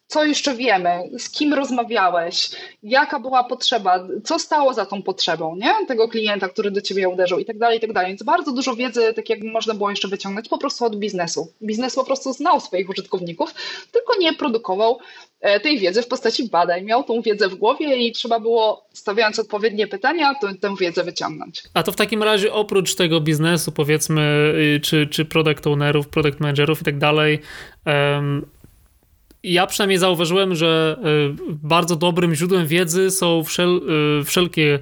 [0.08, 2.50] co jeszcze wiemy, z kim rozmawiałeś,
[2.84, 5.74] jaka była potrzeba, co stało za tą potrzebą, nie?
[5.88, 8.10] Tego klienta, który do ciebie uderzył i tak dalej, i tak dalej.
[8.10, 11.54] Więc bardzo dużo wiedzy, tak jak można było jeszcze wyciągnąć po prostu od biznesu.
[11.63, 13.54] Biznes po prostu znał swoich użytkowników,
[13.91, 15.00] tylko nie produkował
[15.41, 16.84] e, tej wiedzy w postaci badań.
[16.84, 21.63] Miał tą wiedzę w głowie i trzeba było, stawiając odpowiednie pytania, tę, tę wiedzę wyciągnąć.
[21.74, 26.39] A to w takim razie oprócz tego biznesu, powiedzmy, y, czy, czy product ownerów, product
[26.39, 27.39] managerów i tak dalej,
[29.43, 31.06] ja przynajmniej zauważyłem, że e,
[31.50, 33.82] bardzo dobrym źródłem wiedzy są wszel,
[34.19, 34.80] e, wszelkie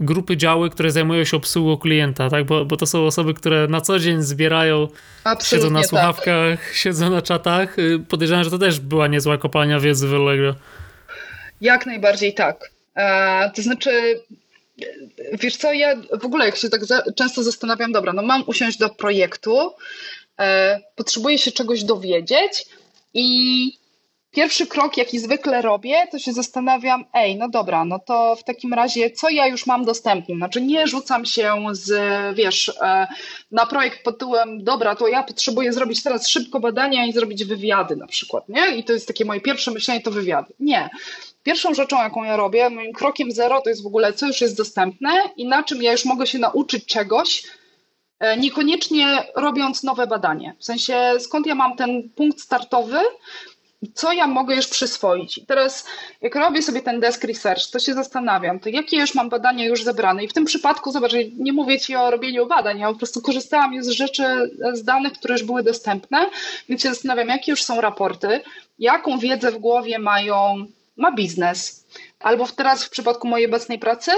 [0.00, 2.44] grupy, działy, które zajmują się obsługą klienta, tak?
[2.46, 4.88] Bo, bo to są osoby, które na co dzień zbierają,
[5.24, 5.88] Absolutnie siedzą na tak.
[5.88, 7.78] słuchawkach, siedzą na czatach.
[7.78, 10.54] E, podejrzewam, że to też była niezła kopalnia wiedzy w Allegro.
[11.60, 12.70] Jak najbardziej tak.
[13.54, 14.20] To znaczy,
[15.32, 18.78] wiesz co, ja w ogóle jak się tak za, często zastanawiam, dobra, no mam usiąść
[18.78, 19.74] do projektu,
[20.38, 22.66] e, potrzebuję się czegoś dowiedzieć
[23.14, 23.83] i
[24.34, 28.74] pierwszy krok, jaki zwykle robię, to się zastanawiam, ej, no dobra, no to w takim
[28.74, 30.34] razie, co ja już mam dostępne?
[30.34, 31.92] Znaczy, nie rzucam się z,
[32.36, 33.06] wiesz, e,
[33.50, 37.96] na projekt pod tytułem, dobra, to ja potrzebuję zrobić teraz szybko badania i zrobić wywiady
[37.96, 38.76] na przykład, nie?
[38.76, 40.54] I to jest takie moje pierwsze myślenie, to wywiady.
[40.60, 40.90] Nie.
[41.42, 44.56] Pierwszą rzeczą, jaką ja robię, moim krokiem zero, to jest w ogóle, co już jest
[44.56, 47.42] dostępne i na czym ja już mogę się nauczyć czegoś,
[48.20, 50.54] e, niekoniecznie robiąc nowe badanie.
[50.58, 52.98] W sensie, skąd ja mam ten punkt startowy,
[53.94, 55.38] co ja mogę już przyswoić.
[55.38, 55.86] I teraz,
[56.20, 59.84] jak robię sobie ten desk research, to się zastanawiam, to jakie już mam badania już
[59.84, 60.24] zebrane.
[60.24, 63.84] I w tym przypadku, zobacz, nie mówię Ci o robieniu badań, ja po prostu korzystałam
[63.84, 64.24] z rzeczy,
[64.72, 66.26] z danych, które już były dostępne,
[66.68, 68.40] więc się zastanawiam, jakie już są raporty,
[68.78, 70.66] jaką wiedzę w głowie mają,
[70.96, 71.84] ma biznes,
[72.24, 74.10] Albo teraz w przypadku mojej obecnej pracy,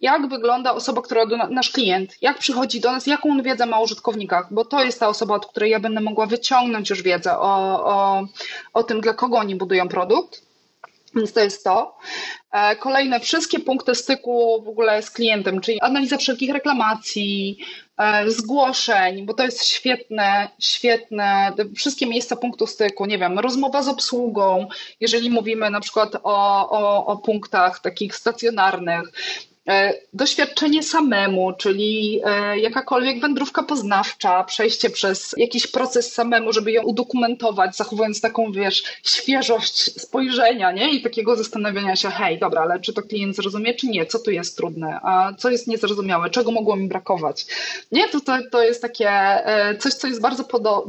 [0.00, 3.78] jak wygląda osoba, która do nasz klient, jak przychodzi do nas, jaką on wiedzę ma
[3.78, 7.38] o użytkownikach, bo to jest ta osoba, od której ja będę mogła wyciągnąć już wiedzę
[7.38, 8.26] o, o,
[8.72, 10.50] o tym, dla kogo oni budują produkt.
[11.14, 11.98] Więc to jest to.
[12.52, 17.58] E, kolejne, wszystkie punkty styku w ogóle z klientem, czyli analiza wszelkich reklamacji,
[17.98, 23.88] e, zgłoszeń, bo to jest świetne, świetne, wszystkie miejsca punktu styku, nie wiem, rozmowa z
[23.88, 24.68] obsługą,
[25.00, 29.12] jeżeli mówimy na przykład o, o, o punktach takich stacjonarnych,
[30.12, 37.76] doświadczenie samemu, czyli e, jakakolwiek wędrówka poznawcza, przejście przez jakiś proces samemu, żeby ją udokumentować,
[37.76, 40.90] zachowując taką, wiesz, świeżość spojrzenia, nie?
[40.90, 44.06] I takiego zastanawiania się, hej, dobra, ale czy to klient zrozumie, czy nie?
[44.06, 45.00] Co tu jest trudne?
[45.02, 46.30] A co jest niezrozumiałe?
[46.30, 47.46] Czego mogło mi brakować?
[47.92, 48.08] Nie?
[48.08, 50.44] To, to, to jest takie e, coś, co jest bardzo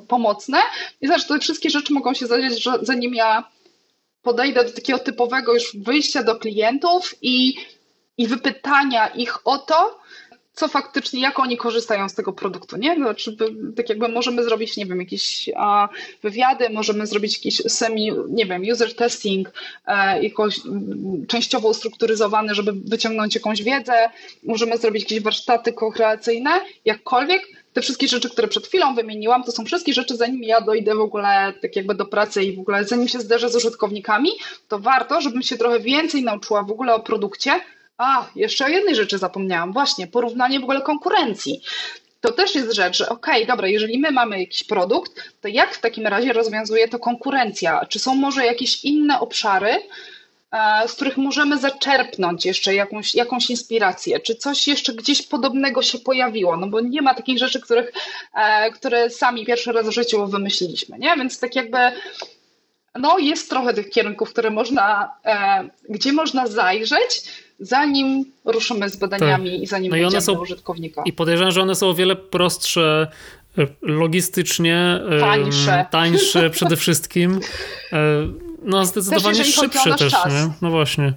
[0.07, 0.57] pomocne
[1.01, 3.43] i zobacz, te wszystkie rzeczy mogą się zadziać, zanim ja
[4.21, 7.55] podejdę do takiego typowego już wyjścia do klientów i
[8.17, 10.01] i wypytania ich o to,
[10.53, 12.95] co faktycznie, jak oni korzystają z tego produktu, nie?
[12.95, 13.37] Znaczy,
[13.75, 15.89] tak jakby możemy zrobić, nie wiem, jakieś a,
[16.23, 19.53] wywiady, możemy zrobić jakiś semi, nie wiem, user testing,
[19.85, 20.59] e, jakoś
[21.27, 24.09] częściowo ustrukturyzowany, żeby wyciągnąć jakąś wiedzę,
[24.43, 26.51] możemy zrobić jakieś warsztaty kokreacyjne,
[26.85, 27.41] jakkolwiek,
[27.73, 30.99] te wszystkie rzeczy, które przed chwilą wymieniłam, to są wszystkie rzeczy, zanim ja dojdę w
[30.99, 34.29] ogóle tak jakby do pracy i w ogóle zanim się zderzę z użytkownikami,
[34.67, 37.61] to warto, żebym się trochę więcej nauczyła w ogóle o produkcie.
[38.01, 41.61] A, jeszcze o jednej rzeczy zapomniałam, właśnie, porównanie w ogóle konkurencji
[42.21, 45.75] to też jest rzecz, że okej, okay, dobra, jeżeli my mamy jakiś produkt, to jak
[45.75, 47.85] w takim razie rozwiązuje to konkurencja?
[47.85, 49.69] Czy są może jakieś inne obszary,
[50.51, 54.19] e, z których możemy zaczerpnąć jeszcze jakąś, jakąś inspirację?
[54.19, 56.57] Czy coś jeszcze gdzieś podobnego się pojawiło?
[56.57, 57.91] No bo nie ma takich rzeczy, których,
[58.33, 61.15] e, które sami pierwszy raz w życiu wymyśliliśmy, nie?
[61.17, 61.77] Więc tak jakby
[62.95, 67.21] no jest trochę tych kierunków, które można, e, gdzie można zajrzeć,
[67.61, 69.61] zanim ruszymy z badaniami tak.
[69.61, 71.03] i zanim no i one są, do użytkownika.
[71.05, 73.07] I podejrzewam, że one są o wiele prostsze
[73.57, 77.39] e, logistycznie, tańsze, tańsze przede wszystkim.
[77.93, 77.97] E,
[78.63, 80.49] no zdecydowanie też szybsze też, nie?
[80.61, 81.13] No właśnie.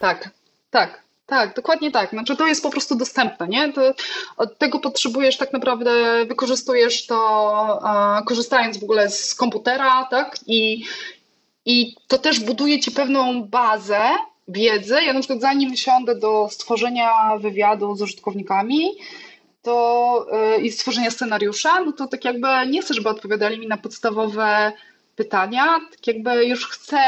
[0.00, 0.30] Tak,
[0.70, 1.02] tak.
[1.26, 2.10] Tak, dokładnie tak.
[2.10, 3.72] Znaczy to jest po prostu dostępne, nie?
[3.72, 3.94] To,
[4.36, 5.90] od tego potrzebujesz tak naprawdę,
[6.26, 7.82] wykorzystujesz to,
[8.26, 10.36] korzystając w ogóle z komputera, tak?
[10.46, 10.84] I,
[11.64, 14.00] I to też buduje ci pewną bazę,
[14.48, 14.94] wiedzy.
[15.06, 18.90] Ja na przykład zanim siądę do stworzenia wywiadu z użytkownikami,
[19.62, 20.26] to
[20.56, 24.72] yy, i stworzenia scenariusza, no to tak jakby nie chcę, żeby odpowiadali mi na podstawowe
[25.16, 26.98] pytania, tak jakby już chcę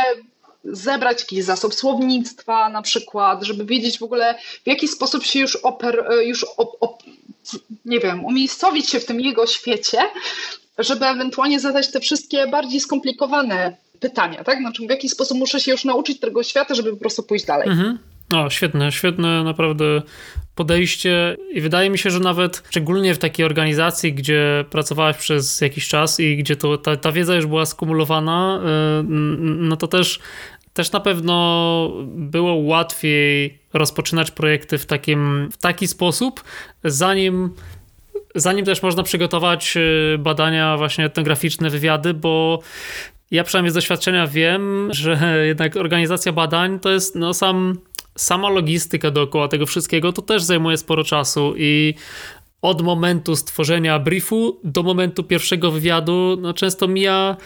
[0.65, 5.57] zebrać jakiś zasób słownictwa na przykład, żeby wiedzieć w ogóle w jaki sposób się już,
[5.57, 7.03] oper, już op, op,
[7.85, 9.99] nie wiem, umiejscowić się w tym jego świecie,
[10.79, 14.59] żeby ewentualnie zadać te wszystkie bardziej skomplikowane pytania, tak?
[14.59, 17.69] Znaczy w jaki sposób muszę się już nauczyć tego świata, żeby po prostu pójść dalej.
[17.69, 17.99] Mhm.
[18.35, 20.03] O, świetne, świetne naprawdę
[20.55, 25.89] podejście i wydaje mi się, że nawet szczególnie w takiej organizacji, gdzie pracowałaś przez jakiś
[25.89, 28.61] czas i gdzie to, ta, ta wiedza już była skumulowana,
[29.01, 29.05] y,
[29.43, 30.19] no to też
[30.73, 36.45] też na pewno było łatwiej rozpoczynać projekty w, takim, w taki sposób,
[36.85, 37.51] zanim
[38.35, 42.59] zanim też można przygotować y, badania właśnie etnograficzne, wywiady, bo
[43.31, 47.79] ja przynajmniej z doświadczenia wiem, że jednak organizacja badań to jest no, sam,
[48.17, 51.95] sama logistyka dookoła tego wszystkiego, to też zajmuje sporo czasu i
[52.65, 57.37] od momentu stworzenia briefu do momentu pierwszego wywiadu, no często mija,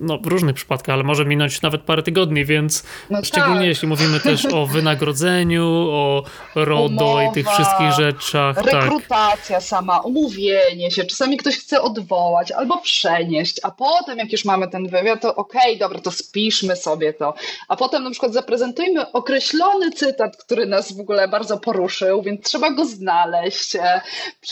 [0.00, 3.66] no w różnych przypadkach, ale może minąć nawet parę tygodni, więc no szczególnie tak.
[3.66, 6.22] jeśli mówimy też o wynagrodzeniu, o
[6.54, 8.56] RODO Umowa, i tych wszystkich rzeczach.
[8.56, 8.66] Tak.
[8.66, 9.62] Rekrutacja tak.
[9.62, 14.88] sama, umówienie się, czasami ktoś chce odwołać albo przenieść, a potem jak już mamy ten
[14.88, 17.34] wywiad, to okej, okay, dobra, to spiszmy sobie to,
[17.68, 22.70] a potem na przykład zaprezentujmy określony cytat, który nas w ogóle bardzo poruszył, więc trzeba
[22.70, 23.76] go znaleźć,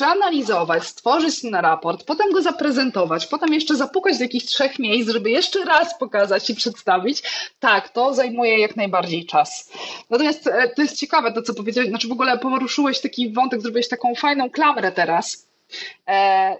[0.05, 5.31] przeanalizować, stworzyć ten raport, potem go zaprezentować, potem jeszcze zapukać do jakichś trzech miejsc, żeby
[5.31, 7.23] jeszcze raz pokazać i przedstawić,
[7.61, 9.71] tak, to zajmuje jak najbardziej czas.
[10.11, 13.89] Natomiast e, to jest ciekawe to, co powiedziałeś, znaczy w ogóle poruszyłeś taki wątek, zrobiłeś
[13.89, 15.47] taką fajną klamrę teraz,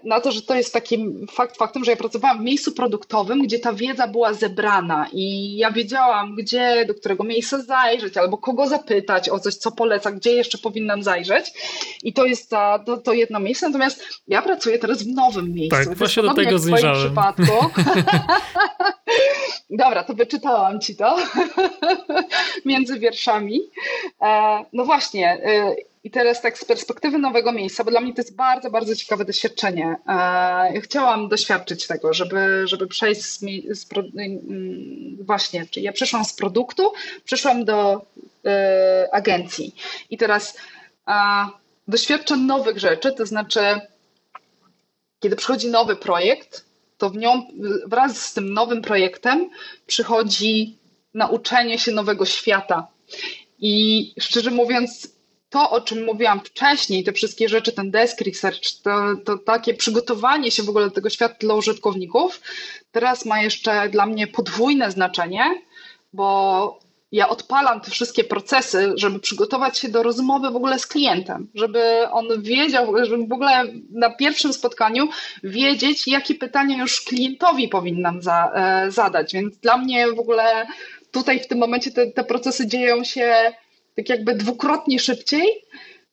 [0.03, 3.59] na to, że to jest taki fakt faktem, że ja pracowałam w miejscu produktowym, gdzie
[3.59, 9.29] ta wiedza była zebrana i ja wiedziałam, gdzie, do którego miejsca zajrzeć, albo kogo zapytać
[9.29, 11.53] o coś, co poleca, gdzie jeszcze powinnam zajrzeć.
[12.03, 13.67] I to jest ta, to, to jedno miejsce.
[13.67, 15.77] Natomiast ja pracuję teraz w nowym miejscu.
[15.77, 16.99] Tak, właśnie do tego zmierzałem.
[16.99, 17.69] W przypadku.
[19.69, 21.17] Dobra, to wyczytałam ci to
[22.65, 23.61] między wierszami.
[24.21, 25.37] E, no właśnie.
[26.05, 28.95] E, i teraz tak z perspektywy nowego miejsca, bo dla mnie to jest bardzo, bardzo
[28.95, 29.95] ciekawe doświadczenie.
[30.07, 33.39] E, chciałam doświadczyć tego, żeby, żeby przejść z,
[33.69, 33.87] z
[34.17, 36.93] mm, właśnie, czyli ja przeszłam z produktu,
[37.23, 38.05] przeszłam do
[38.45, 39.75] y, agencji.
[40.09, 40.57] I teraz
[41.05, 41.49] a,
[41.87, 43.59] doświadczam nowych rzeczy, to znaczy
[45.19, 46.65] kiedy przychodzi nowy projekt,
[46.97, 47.47] to w nią
[47.87, 49.49] wraz z tym nowym projektem
[49.87, 50.77] przychodzi
[51.13, 52.87] nauczenie się nowego świata.
[53.59, 55.14] I szczerze mówiąc,
[55.55, 58.91] to, o czym mówiłam wcześniej, te wszystkie rzeczy, ten desk research, to,
[59.25, 62.41] to takie przygotowanie się w ogóle do tego świata dla użytkowników,
[62.91, 65.61] teraz ma jeszcze dla mnie podwójne znaczenie,
[66.13, 66.79] bo
[67.11, 72.09] ja odpalam te wszystkie procesy, żeby przygotować się do rozmowy w ogóle z klientem, żeby
[72.11, 75.07] on wiedział, żeby w ogóle na pierwszym spotkaniu
[75.43, 79.33] wiedzieć, jakie pytania już klientowi powinnam za, e, zadać.
[79.33, 80.67] Więc dla mnie w ogóle
[81.11, 83.53] tutaj w tym momencie te, te procesy dzieją się
[83.95, 85.47] tak jakby dwukrotnie szybciej,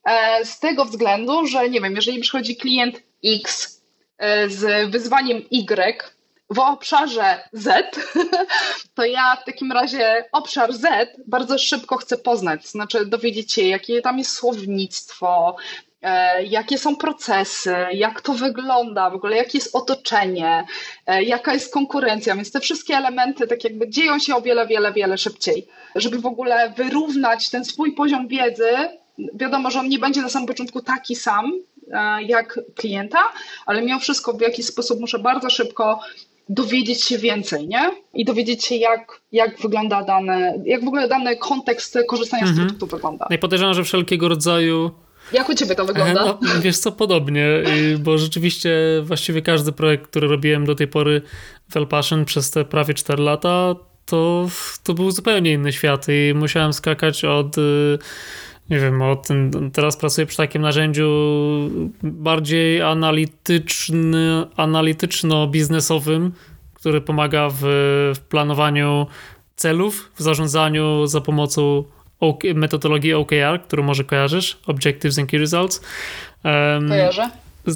[0.04, 3.80] e, z tego względu, że nie wiem, jeżeli przychodzi klient X
[4.18, 6.14] e, z wyzwaniem Y
[6.50, 7.96] w obszarze Z,
[8.94, 14.02] to ja w takim razie obszar Z bardzo szybko chcę poznać, znaczy dowiedzieć się, jakie
[14.02, 15.56] tam jest słownictwo,
[16.44, 20.64] jakie są procesy, jak to wygląda, w ogóle jakie jest otoczenie,
[21.06, 24.92] e, jaka jest konkurencja, więc te wszystkie elementy tak jakby dzieją się o wiele, wiele,
[24.92, 25.66] wiele szybciej.
[25.94, 28.68] Żeby w ogóle wyrównać ten swój poziom wiedzy,
[29.34, 31.52] wiadomo, że on nie będzie na samym początku taki sam,
[31.92, 33.18] e, jak klienta,
[33.66, 36.00] ale mimo wszystko w jakiś sposób muszę bardzo szybko
[36.48, 37.90] dowiedzieć się więcej, nie?
[38.14, 42.56] I dowiedzieć się, jak, jak wygląda dane, jak w ogóle dany kontekst korzystania mhm.
[42.56, 43.26] z produktu wygląda.
[43.30, 44.90] No i podejrzewam, że wszelkiego rodzaju
[45.32, 46.24] jak u ciebie to wygląda?
[46.24, 47.46] No, wiesz co, podobnie,
[47.98, 48.70] bo rzeczywiście
[49.02, 51.22] właściwie każdy projekt, który robiłem do tej pory
[51.70, 53.74] w El Passion przez te prawie 4 lata,
[54.06, 54.48] to,
[54.82, 57.98] to był zupełnie inny świat i musiałem skakać od y,
[58.70, 59.28] nie wiem, od,
[59.72, 61.10] teraz pracuję przy takim narzędziu
[62.02, 66.30] bardziej analityczny, analityczno-biznesowym,
[66.74, 67.60] który pomaga w,
[68.14, 69.06] w planowaniu
[69.56, 71.84] celów, w zarządzaniu za pomocą
[72.54, 75.82] metodologii OKR, którą może kojarzysz, Objectives and Key Results.
[76.44, 77.30] Um, Kojarzę.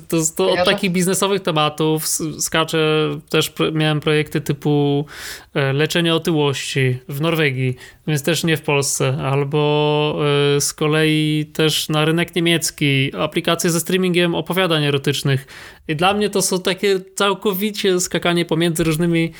[0.08, 2.06] To, to od takich biznesowych tematów
[2.38, 5.06] skaczę, też miałem projekty typu
[5.54, 7.76] e, leczenie otyłości w Norwegii,
[8.06, 10.18] więc też nie w Polsce, albo
[10.56, 15.46] e, z kolei też na rynek niemiecki, aplikacje ze streamingiem opowiadań erotycznych.
[15.88, 19.32] I dla mnie to są takie całkowicie skakanie pomiędzy różnymi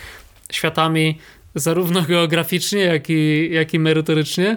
[0.52, 1.18] światami,
[1.54, 4.57] zarówno geograficznie, jak i, jak i merytorycznie.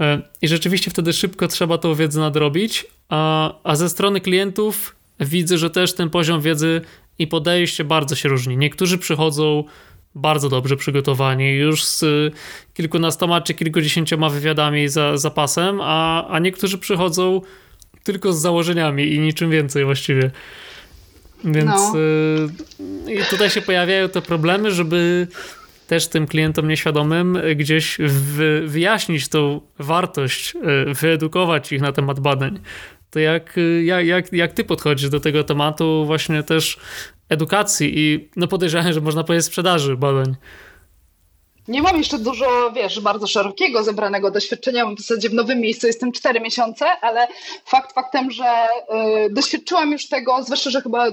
[0.00, 5.58] E, I rzeczywiście wtedy szybko trzeba tą wiedzę nadrobić, a, a ze strony klientów widzę,
[5.58, 6.80] że też ten poziom wiedzy
[7.18, 8.56] i podejście bardzo się różni.
[8.56, 9.64] Niektórzy przychodzą
[10.14, 12.04] bardzo dobrze przygotowani, już z
[12.74, 17.40] kilkunastoma czy kilkudziesięcioma wywiadami za zapasem, a, a niektórzy przychodzą
[18.02, 20.30] tylko z założeniami i niczym więcej właściwie.
[21.44, 21.94] Więc no.
[23.08, 25.26] y, tutaj się pojawiają te problemy, żeby
[25.86, 27.98] też tym klientom nieświadomym gdzieś
[28.64, 30.54] wyjaśnić tą wartość,
[30.90, 32.60] y, wyedukować ich na temat badań
[33.16, 36.78] to jak, jak, jak, jak ty podchodzisz do tego tematu właśnie też
[37.28, 40.36] edukacji i no podejrzewam, że można powiedzieć sprzedaży badań?
[41.68, 44.86] Nie mam jeszcze dużo, wiesz, bardzo szerokiego zebranego doświadczenia.
[44.86, 47.28] W zasadzie w nowym miejscu jestem 4 miesiące, ale
[47.64, 48.44] fakt faktem, że
[49.26, 51.12] y, doświadczyłam już tego, zwłaszcza, że chyba y,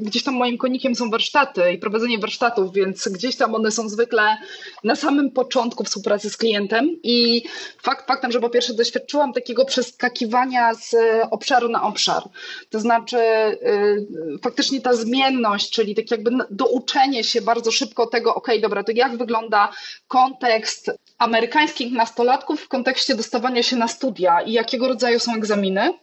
[0.00, 4.36] gdzieś tam moim konikiem są warsztaty i prowadzenie warsztatów, więc gdzieś tam one są zwykle
[4.84, 6.96] na samym początku współpracy z klientem.
[7.02, 7.42] I
[7.82, 10.96] fakt faktem, że po pierwsze doświadczyłam takiego przeskakiwania z
[11.30, 12.22] obszaru na obszar.
[12.70, 18.48] To znaczy y, faktycznie ta zmienność, czyli tak jakby douczenie się bardzo szybko tego, ok,
[18.62, 19.73] dobra, to jak wygląda
[20.08, 25.98] kontekst amerykańskich nastolatków w kontekście dostawania się na studia i jakiego rodzaju są egzaminy.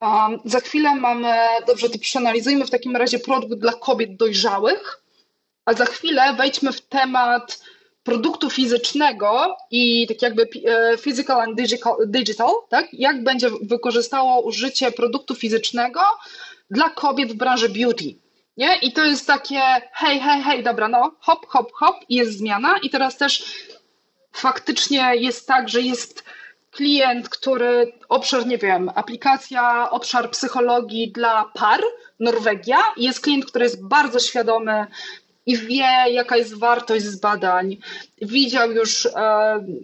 [0.00, 1.34] Um, za chwilę mamy,
[1.66, 5.02] dobrze to przeanalizujmy w takim razie produkt dla kobiet dojrzałych,
[5.64, 7.62] a za chwilę wejdźmy w temat
[8.02, 11.58] produktu fizycznego i tak jakby e, physical and
[12.06, 12.86] digital, tak?
[12.92, 16.00] jak będzie wykorzystało użycie produktu fizycznego
[16.70, 18.14] dla kobiet w branży beauty.
[18.56, 18.76] Nie?
[18.76, 19.60] I to jest takie
[19.92, 22.74] hej, hej, hej, dobra, no hop, hop, hop jest zmiana.
[22.82, 23.44] I teraz też
[24.32, 26.24] faktycznie jest tak, że jest
[26.70, 31.80] klient, który obszar, nie wiem, aplikacja, obszar psychologii dla par,
[32.20, 34.86] Norwegia, jest klient, który jest bardzo świadomy
[35.46, 37.76] i wie, jaka jest wartość z badań,
[38.22, 39.10] widział już e,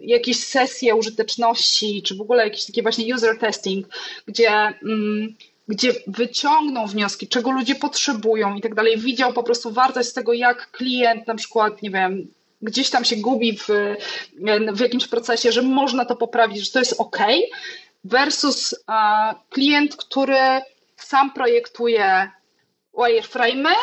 [0.01, 3.87] jakieś sesje użyteczności, czy w ogóle jakiś taki właśnie user testing,
[4.25, 5.35] gdzie mm,
[5.69, 8.97] gdzie wyciągnął wnioski, czego ludzie potrzebują i tak dalej.
[8.97, 12.27] Widział po prostu wartość z tego, jak klient na przykład, nie wiem,
[12.61, 13.67] gdzieś tam się gubi w,
[14.73, 17.17] w jakimś procesie, że można to poprawić, że to jest ok,
[18.03, 18.75] versus
[19.49, 20.61] klient, który
[20.97, 22.31] sam projektuje
[22.93, 23.73] wireframe'y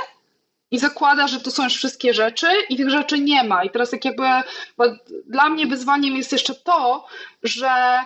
[0.70, 3.64] i zakłada, że to są już wszystkie rzeczy i tych rzeczy nie ma.
[3.64, 4.24] I teraz tak jakby
[5.26, 7.06] dla mnie wyzwaniem jest jeszcze to,
[7.42, 8.00] że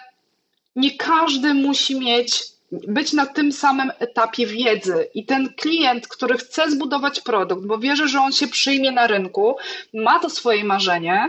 [0.76, 2.42] nie każdy musi mieć
[2.72, 5.08] być na tym samym etapie wiedzy.
[5.14, 9.56] I ten klient, który chce zbudować produkt, bo wierzy, że on się przyjmie na rynku,
[9.94, 11.28] ma to swoje marzenie.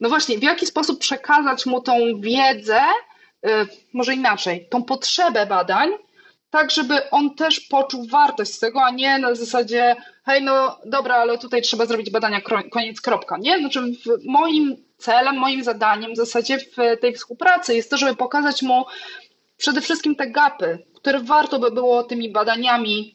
[0.00, 2.80] No właśnie, w jaki sposób przekazać mu tą wiedzę,
[3.46, 3.50] y,
[3.92, 5.90] może inaczej, tą potrzebę badań,
[6.50, 11.14] tak żeby on też poczuł wartość z tego, a nie na zasadzie, hej, no dobra,
[11.14, 12.40] ale tutaj trzeba zrobić badania,
[12.72, 13.58] koniec, kropka, nie?
[13.58, 13.80] Znaczy
[14.24, 18.84] moim celem, moim zadaniem w zasadzie w tej współpracy jest to, żeby pokazać mu
[19.56, 23.14] przede wszystkim te gapy, które warto by było tymi badaniami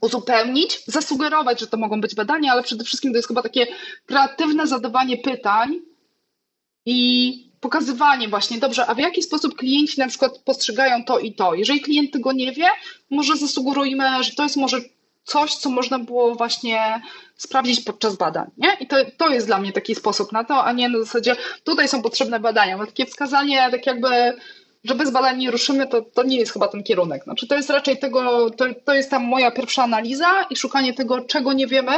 [0.00, 3.66] uzupełnić, zasugerować, że to mogą być badania, ale przede wszystkim to jest chyba takie
[4.06, 5.80] kreatywne zadawanie pytań
[6.86, 11.54] i pokazywanie właśnie, dobrze, a w jaki sposób klienci na przykład postrzegają to i to.
[11.54, 12.68] Jeżeli klient tego nie wie,
[13.10, 14.80] może zasugerujmy, że to jest może
[15.24, 17.02] coś, co można było właśnie
[17.36, 18.50] sprawdzić podczas badań.
[18.56, 18.76] Nie?
[18.80, 21.88] I to, to jest dla mnie taki sposób na to, a nie na zasadzie tutaj
[21.88, 22.78] są potrzebne badania.
[22.78, 24.08] Bo takie wskazanie, tak jakby
[24.84, 27.24] że bez badań nie ruszymy, to, to nie jest chyba ten kierunek.
[27.24, 31.20] Znaczy, to jest raczej tego, to, to jest tam moja pierwsza analiza i szukanie tego,
[31.20, 31.92] czego nie wiemy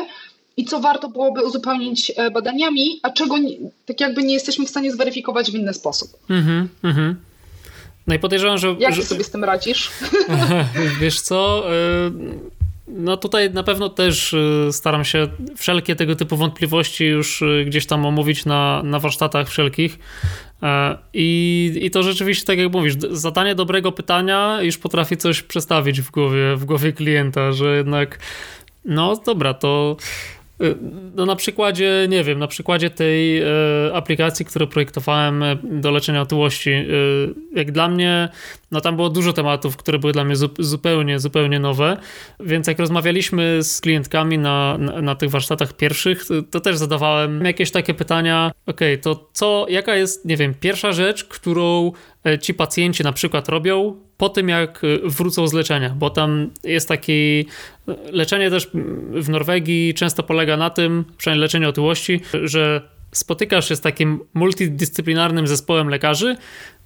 [0.57, 3.37] i co warto byłoby uzupełnić e, badaniami, a czego
[3.87, 6.11] tak jakby nie jesteśmy w stanie zweryfikować w inny sposób.
[6.31, 7.17] Mhm, mhm.
[8.07, 8.77] No i podejrzewam, że...
[8.79, 9.03] Jak że...
[9.03, 9.91] sobie z tym radzisz?
[11.01, 11.65] Wiesz co...
[11.73, 12.62] Y
[12.93, 17.87] no tutaj na pewno też y, staram się wszelkie tego typu wątpliwości już y, gdzieś
[17.87, 19.99] tam omówić na, na warsztatach wszelkich.
[20.63, 26.01] E, I, I to rzeczywiście, tak jak mówisz, zadanie dobrego pytania już potrafi coś przestawić
[26.01, 28.19] w głowie, w głowie klienta, że jednak
[28.85, 29.97] no dobra, to
[31.15, 33.47] no na przykładzie, nie wiem, na przykładzie tej e,
[33.95, 36.85] aplikacji, którą projektowałem e, do leczenia otyłości, e,
[37.55, 38.29] jak dla mnie,
[38.71, 41.97] no tam było dużo tematów, które były dla mnie zupełnie, zupełnie nowe,
[42.41, 47.45] więc jak rozmawialiśmy z klientkami na, na, na tych warsztatach pierwszych, to, to, też zadawałem
[47.45, 51.93] jakieś takie pytania, ok, to co, jaka jest, nie wiem, pierwsza rzecz, którą
[52.41, 57.47] ci pacjenci na przykład robią po tym, jak wrócą z leczenia, bo tam jest taki
[58.13, 58.71] leczenie też
[59.15, 65.47] w Norwegii często polega na tym, przynajmniej leczenie otyłości, że spotykasz się z takim multidyscyplinarnym
[65.47, 66.37] zespołem lekarzy,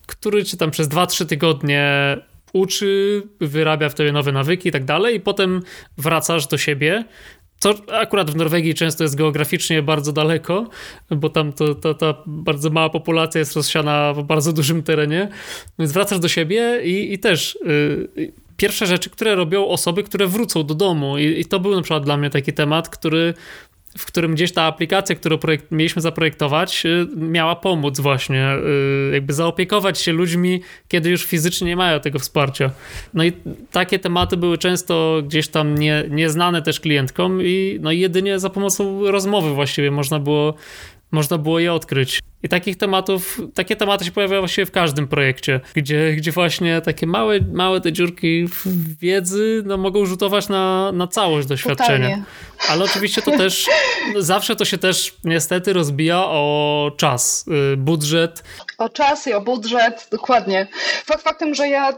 [0.07, 2.17] który cię tam przez 2-3 tygodnie
[2.53, 5.63] uczy, wyrabia w tobie nowe nawyki i tak dalej, i potem
[5.99, 7.05] wracasz do siebie.
[7.59, 10.69] Co akurat w Norwegii często jest geograficznie bardzo daleko,
[11.11, 15.29] bo tam to, to, ta bardzo mała populacja jest rozsiana w bardzo dużym terenie.
[15.79, 17.59] Więc wracasz do siebie i, i też
[18.17, 21.19] yy, pierwsze rzeczy, które robią osoby, które wrócą do domu.
[21.19, 23.35] I, i to był na przykład dla mnie taki temat, który
[23.99, 28.57] w którym gdzieś ta aplikacja, którą projekt, mieliśmy zaprojektować, y, miała pomóc właśnie,
[29.11, 32.71] y, jakby zaopiekować się ludźmi, kiedy już fizycznie nie mają tego wsparcia.
[33.15, 33.33] No i
[33.71, 39.11] takie tematy były często gdzieś tam nie, nieznane też klientkom i no jedynie za pomocą
[39.11, 40.55] rozmowy właściwie można było
[41.11, 42.21] można było je odkryć.
[42.43, 47.07] I takich tematów, takie tematy się pojawiają właściwie w każdym projekcie, gdzie, gdzie właśnie takie
[47.07, 52.09] małe, małe te dziurki w wiedzy no, mogą rzutować na, na całość doświadczenia.
[52.09, 52.25] Totalnie.
[52.69, 53.67] Ale oczywiście to też,
[54.19, 58.43] zawsze to się też niestety rozbija o czas, y, budżet.
[58.79, 60.67] O czas i o budżet, dokładnie.
[61.05, 61.95] Fakt faktem, że ja y,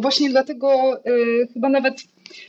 [0.00, 1.94] właśnie dlatego y, chyba nawet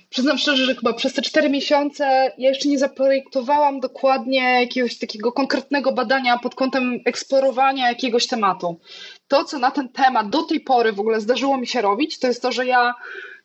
[0.10, 5.32] Przyznam szczerze, że chyba przez te cztery miesiące ja jeszcze nie zaprojektowałam dokładnie jakiegoś takiego
[5.32, 8.80] konkretnego badania pod kątem eksplorowania jakiegoś tematu.
[9.28, 12.28] To, co na ten temat do tej pory w ogóle zdarzyło mi się robić, to
[12.28, 12.94] jest to, że ja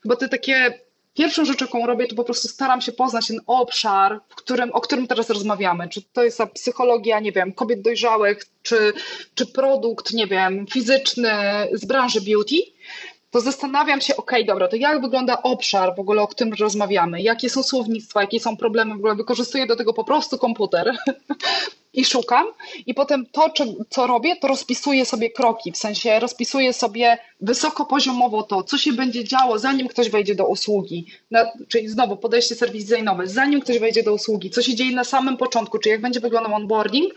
[0.02, 4.20] chyba te takie pierwszą rzecz, jaką robię, to po prostu staram się poznać ten obszar,
[4.28, 5.88] którym, o którym teraz rozmawiamy.
[5.88, 8.92] Czy to jest psychologia, nie wiem, kobiet dojrzałych, czy,
[9.34, 11.32] czy produkt, nie wiem, fizyczny
[11.72, 12.56] z branży beauty
[13.34, 17.50] to zastanawiam się, ok, dobra, to jak wygląda obszar w ogóle, o którym rozmawiamy, jakie
[17.50, 20.96] są słownictwa, jakie są problemy, w ogóle wykorzystuję do tego po prostu komputer
[21.92, 22.46] i szukam.
[22.86, 23.52] I potem to,
[23.90, 29.24] co robię, to rozpisuję sobie kroki, w sensie rozpisuję sobie wysokopoziomowo to, co się będzie
[29.24, 34.02] działo, zanim ktoś wejdzie do usługi, na, czyli znowu podejście serwis designowe, zanim ktoś wejdzie
[34.02, 37.14] do usługi, co się dzieje na samym początku, czyli jak będzie wyglądał onboarding,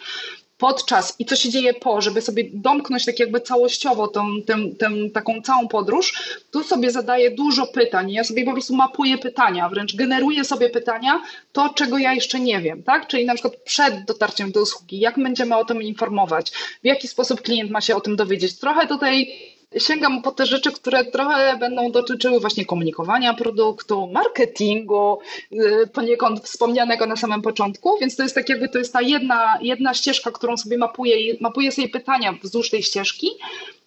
[0.58, 4.90] podczas i co się dzieje po, żeby sobie domknąć tak jakby całościowo tą, tę, tę
[5.14, 6.14] taką całą podróż,
[6.52, 8.12] tu sobie zadaję dużo pytań.
[8.12, 12.62] Ja sobie po prostu mapuję pytania, wręcz generuję sobie pytania, to czego ja jeszcze nie
[12.62, 13.08] wiem, tak?
[13.08, 16.52] Czyli na przykład przed dotarciem do usługi, jak będziemy o tym informować,
[16.84, 18.60] w jaki sposób klient ma się o tym dowiedzieć.
[18.60, 19.30] Trochę tutaj
[19.78, 25.20] sięgam po te rzeczy, które trochę będą dotyczyły właśnie komunikowania produktu, marketingu,
[25.52, 29.58] y, poniekąd wspomnianego na samym początku, więc to jest tak jakby to jest ta jedna,
[29.62, 33.28] jedna ścieżka, którą sobie mapuję, mapuję sobie pytania wzdłuż tej ścieżki,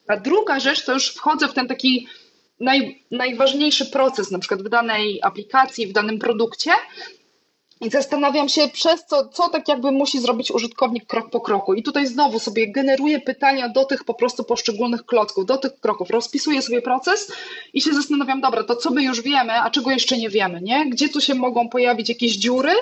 [0.07, 2.07] a druga rzecz to już wchodzę w ten taki
[2.61, 6.71] naj, najważniejszy proces, na przykład w danej aplikacji, w danym produkcie,
[7.81, 11.75] i zastanawiam się, przez co, co tak jakby musi zrobić użytkownik krok po kroku.
[11.75, 16.11] I tutaj znowu sobie generuję pytania do tych po prostu poszczególnych klocków, do tych kroków.
[16.11, 17.33] Rozpisuję sobie proces
[17.75, 20.91] i się zastanawiam, dobra, to co my już wiemy, a czego jeszcze nie wiemy, nie?
[20.91, 22.73] Gdzie tu się mogą pojawić jakieś dziury?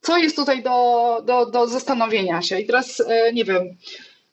[0.00, 2.60] Co jest tutaj do, do, do zastanowienia się?
[2.60, 3.76] I teraz, e, nie wiem,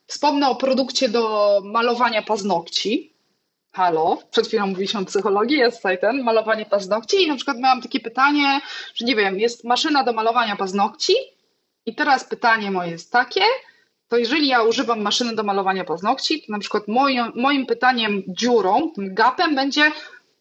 [0.07, 3.11] wspomnę o produkcie do malowania paznokci
[3.72, 7.24] halo, przed chwilą mówiliśmy o psychologii, jest tutaj ten, malowanie paznokci.
[7.24, 8.61] I na przykład miałam takie pytanie,
[8.95, 11.13] że nie wiem, jest maszyna do malowania paznokci?
[11.86, 13.41] I teraz pytanie moje jest takie,
[14.07, 18.91] to jeżeli ja używam maszyny do malowania paznokci, to na przykład moim, moim pytaniem dziurą,
[18.95, 19.91] tym gapem będzie,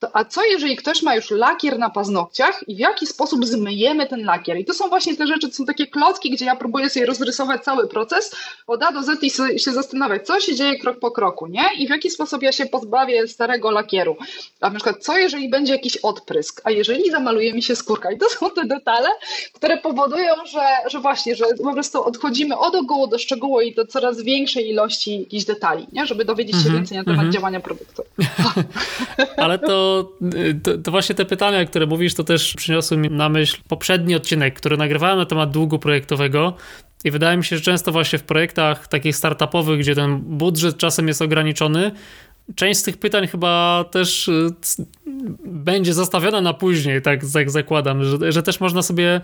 [0.01, 4.07] to, a co jeżeli ktoś ma już lakier na paznokciach i w jaki sposób zmyjemy
[4.07, 4.59] ten lakier?
[4.59, 7.65] I to są właśnie te rzeczy, to są takie klocki, gdzie ja próbuję sobie rozrysować
[7.65, 8.37] cały proces
[8.67, 9.31] od A do Z i
[9.61, 11.65] się zastanawiać, co się dzieje krok po kroku, nie?
[11.79, 14.17] I w jaki sposób ja się pozbawię starego lakieru.
[14.61, 18.13] A na przykład, co jeżeli będzie jakiś odprysk, a jeżeli zamaluje mi się skórka?
[18.13, 19.09] I to są te detale,
[19.55, 23.87] które powodują, że, że właśnie, że po prostu odchodzimy od ogółu do szczegółu i do
[23.87, 26.07] coraz większej ilości jakichś detali, nie?
[26.07, 27.35] Żeby dowiedzieć się mm -hmm, więcej na temat mm -hmm.
[27.35, 28.03] działania produktu.
[29.37, 29.90] Ale to
[30.63, 34.55] to, to, właśnie te pytania, które mówisz, to też przyniosły mi na myśl poprzedni odcinek,
[34.55, 36.55] który nagrywałem na temat długu projektowego.
[37.05, 41.09] I wydaje mi się, że często właśnie w projektach takich startupowych, gdzie ten budżet czasem
[41.09, 41.93] jest ograniczony,
[42.55, 44.55] część z tych pytań chyba też y,
[45.45, 49.21] będzie zostawiona na później, tak, zakładam, że, że też można sobie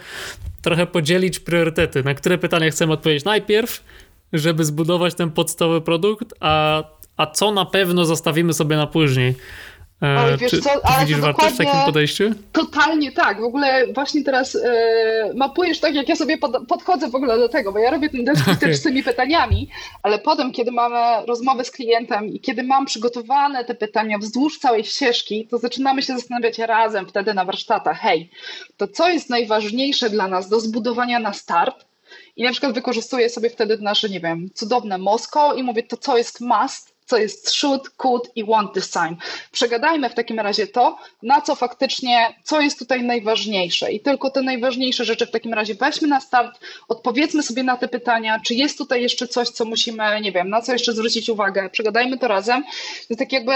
[0.62, 3.84] trochę podzielić priorytety, na które pytania chcemy odpowiedzieć najpierw,
[4.32, 6.84] żeby zbudować ten podstawowy produkt, a,
[7.16, 9.34] a co na pewno zostawimy sobie na później.
[10.02, 12.30] E, ale wiesz Czy, co, ale widzisz wartość w takim podejściu?
[12.52, 13.40] Totalnie tak.
[13.40, 17.48] W ogóle właśnie teraz e, mapujesz tak, jak ja sobie pod, podchodzę w ogóle do
[17.48, 19.68] tego, bo ja robię ten desk też z tymi pytaniami,
[20.02, 24.84] ale potem, kiedy mamy rozmowę z klientem i kiedy mam przygotowane te pytania wzdłuż całej
[24.84, 28.30] ścieżki, to zaczynamy się zastanawiać razem wtedy na warsztatach, hej,
[28.76, 31.86] to co jest najważniejsze dla nas do zbudowania na start?
[32.36, 36.16] I na przykład wykorzystuję sobie wtedy nasze, nie wiem, cudowne Mosko i mówię, to co
[36.16, 39.14] jest must, co jest should, could i want design.
[39.52, 44.42] Przegadajmy w takim razie to, na co faktycznie, co jest tutaj najważniejsze i tylko te
[44.42, 48.78] najważniejsze rzeczy w takim razie weźmy na start, odpowiedzmy sobie na te pytania, czy jest
[48.78, 52.64] tutaj jeszcze coś, co musimy, nie wiem, na co jeszcze zwrócić uwagę, przegadajmy to razem.
[53.10, 53.52] Więc tak jakby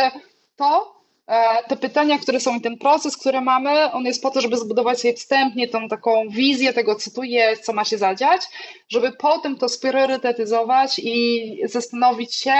[0.56, 0.94] to,
[1.26, 4.56] e, te pytania, które są i ten proces, który mamy, on jest po to, żeby
[4.56, 8.42] zbudować sobie wstępnie tą taką wizję tego, co tu jest, co ma się zadziać,
[8.88, 12.54] żeby potem to spriorytetyzować i zastanowić się,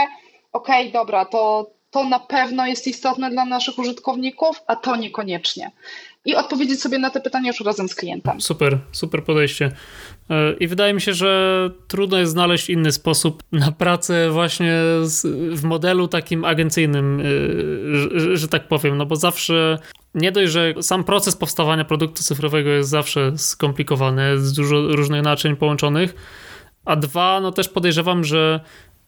[0.53, 5.71] okej, okay, dobra, to, to na pewno jest istotne dla naszych użytkowników, a to niekoniecznie.
[6.25, 8.41] I odpowiedzieć sobie na te pytania już razem z klientem.
[8.41, 9.73] Super, super podejście.
[10.31, 14.73] E, I wydaje mi się, że trudno jest znaleźć inny sposób na pracę właśnie
[15.53, 19.79] w modelu takim agencyjnym, e, że, że tak powiem, no bo zawsze
[20.15, 25.57] nie dość, że sam proces powstawania produktu cyfrowego jest zawsze skomplikowany, z dużo różnych naczyń
[25.57, 26.15] połączonych,
[26.85, 28.61] a dwa, no też podejrzewam, że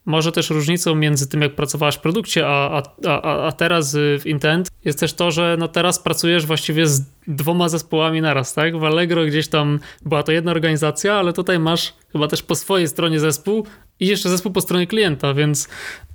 [0.05, 4.71] może też różnicą między tym, jak pracowałaś w produkcie, a, a, a teraz w Intent
[4.85, 8.79] jest też to, że no teraz pracujesz właściwie z dwoma zespołami naraz, tak?
[8.79, 12.89] W Allegro gdzieś tam była to jedna organizacja, ale tutaj masz chyba też po swojej
[12.89, 13.67] stronie zespół
[14.01, 15.69] i jeszcze zespół po stronie klienta, więc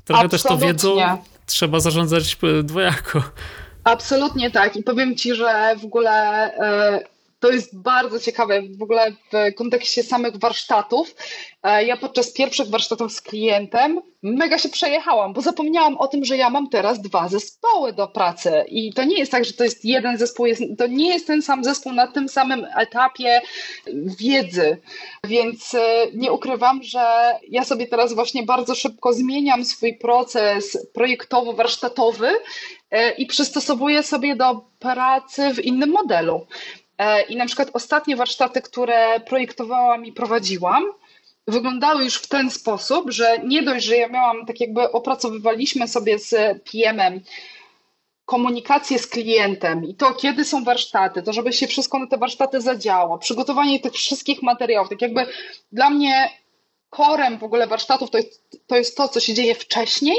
[0.06, 0.30] trochę Absolutnie.
[0.30, 3.24] też to wiedzą trzeba zarządzać dwojako.
[3.84, 6.52] Absolutnie tak i powiem Ci, że w ogóle...
[7.02, 11.16] Yy to jest bardzo ciekawe w ogóle w kontekście samych warsztatów.
[11.64, 16.38] E, ja podczas pierwszych warsztatów z klientem mega się przejechałam, bo zapomniałam o tym, że
[16.38, 18.66] ja mam teraz dwa zespoły do pracy.
[18.68, 21.42] I to nie jest tak, że to jest jeden zespół, jest, to nie jest ten
[21.42, 23.42] sam zespół na tym samym etapie
[24.20, 24.78] wiedzy.
[25.24, 32.30] Więc e, nie ukrywam, że ja sobie teraz właśnie bardzo szybko zmieniam swój proces projektowo-warsztatowy
[32.92, 36.48] e, i przystosowuję sobie do pracy w innym modelu.
[36.98, 40.84] E, I na przykład ostatnie warsztaty, które projektowałam i prowadziłam,
[41.48, 46.20] wyglądały już w ten sposób, że nie dość, że ja miałam, tak jakby opracowywaliśmy sobie
[46.20, 46.36] z
[46.72, 47.22] PM-em
[48.26, 52.62] komunikację z klientem i to, kiedy są warsztaty, to żeby się wszystko na te warsztaty
[52.62, 55.26] zadziało, przygotowanie tych wszystkich materiałów, tak jakby
[55.72, 56.30] dla mnie
[56.90, 60.18] korem w ogóle warsztatów to jest, to jest to, co się dzieje wcześniej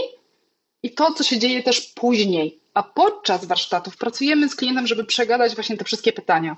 [0.83, 5.55] i to, co się dzieje też później a podczas warsztatów pracujemy z klientem, żeby przegadać
[5.55, 6.57] właśnie te wszystkie pytania.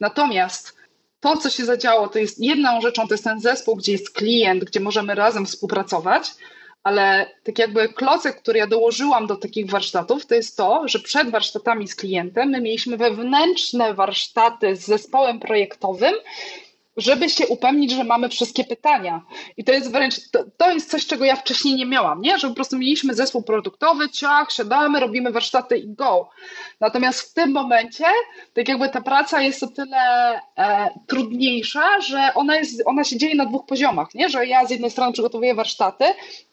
[0.00, 0.76] Natomiast
[1.20, 4.64] to, co się zadziało, to jest jedną rzeczą, to jest ten zespół, gdzie jest klient,
[4.64, 6.30] gdzie możemy razem współpracować,
[6.82, 11.30] ale tak jakby klocek, który ja dołożyłam do takich warsztatów, to jest to, że przed
[11.30, 16.14] warsztatami z klientem my mieliśmy wewnętrzne warsztaty z zespołem projektowym,
[16.96, 19.22] żeby się upewnić, że mamy wszystkie pytania.
[19.56, 22.38] I to jest wręcz, to, to, jest coś, czego ja wcześniej nie miałam, nie?
[22.38, 26.28] Że po prostu mieliśmy zespół produktowy, ciach, siadamy, robimy warsztaty i go.
[26.80, 28.04] Natomiast w tym momencie,
[28.54, 33.34] tak jakby ta praca jest o tyle e, trudniejsza, że ona, jest, ona się dzieje
[33.34, 34.28] na dwóch poziomach, nie?
[34.28, 36.04] Że ja z jednej strony przygotowuję warsztaty,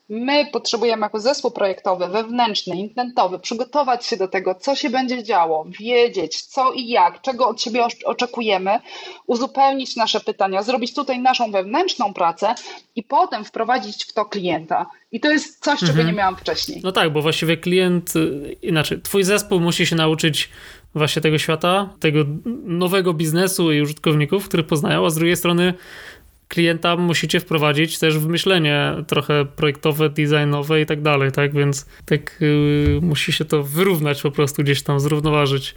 [0.10, 5.66] My potrzebujemy jako zespół projektowy, wewnętrzny, intentowy przygotować się do tego, co się będzie działo,
[5.80, 8.80] wiedzieć co i jak, czego od siebie oczekujemy,
[9.28, 12.55] uzupełnić nasze pytania, zrobić tutaj naszą wewnętrzną pracę
[12.95, 14.86] i potem wprowadzić w to klienta.
[15.12, 16.07] I to jest coś, czego mhm.
[16.07, 16.82] nie miałam wcześniej.
[16.84, 20.49] No tak, bo właściwie klient, y, inaczej, twój zespół musi się nauczyć
[20.95, 22.20] właśnie tego świata, tego
[22.64, 25.74] nowego biznesu i użytkowników, których poznają, a z drugiej strony
[26.50, 31.54] klienta musicie wprowadzić też w myślenie trochę projektowe, designowe i tak dalej, tak?
[31.54, 35.76] Więc tak yy, musi się to wyrównać po prostu gdzieś tam, zrównoważyć.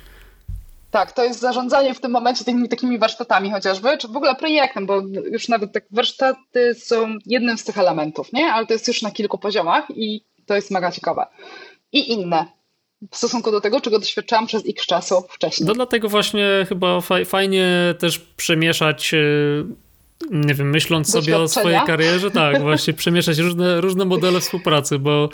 [0.90, 4.86] Tak, to jest zarządzanie w tym momencie tymi takimi warsztatami chociażby, czy w ogóle projektem,
[4.86, 5.02] bo
[5.32, 8.52] już nawet tak warsztaty są jednym z tych elementów, nie?
[8.52, 11.26] Ale to jest już na kilku poziomach i to jest mega ciekawe.
[11.92, 12.46] I inne
[13.10, 15.66] w stosunku do tego, czego doświadczałam przez x czasu wcześniej.
[15.66, 19.64] No dlatego właśnie chyba fajnie też przemieszać y,
[20.30, 25.28] nie wiem, myśląc sobie o swojej karierze, tak, właśnie przemieszać różne, różne modele współpracy, bo,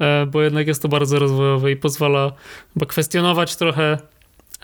[0.00, 2.32] e, bo jednak jest to bardzo rozwojowe i pozwala
[2.74, 3.98] chyba kwestionować trochę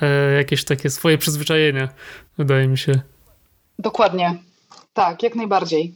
[0.00, 1.88] e, jakieś takie swoje przyzwyczajenia,
[2.38, 3.00] wydaje mi się.
[3.78, 4.38] Dokładnie.
[4.92, 5.94] Tak, jak najbardziej.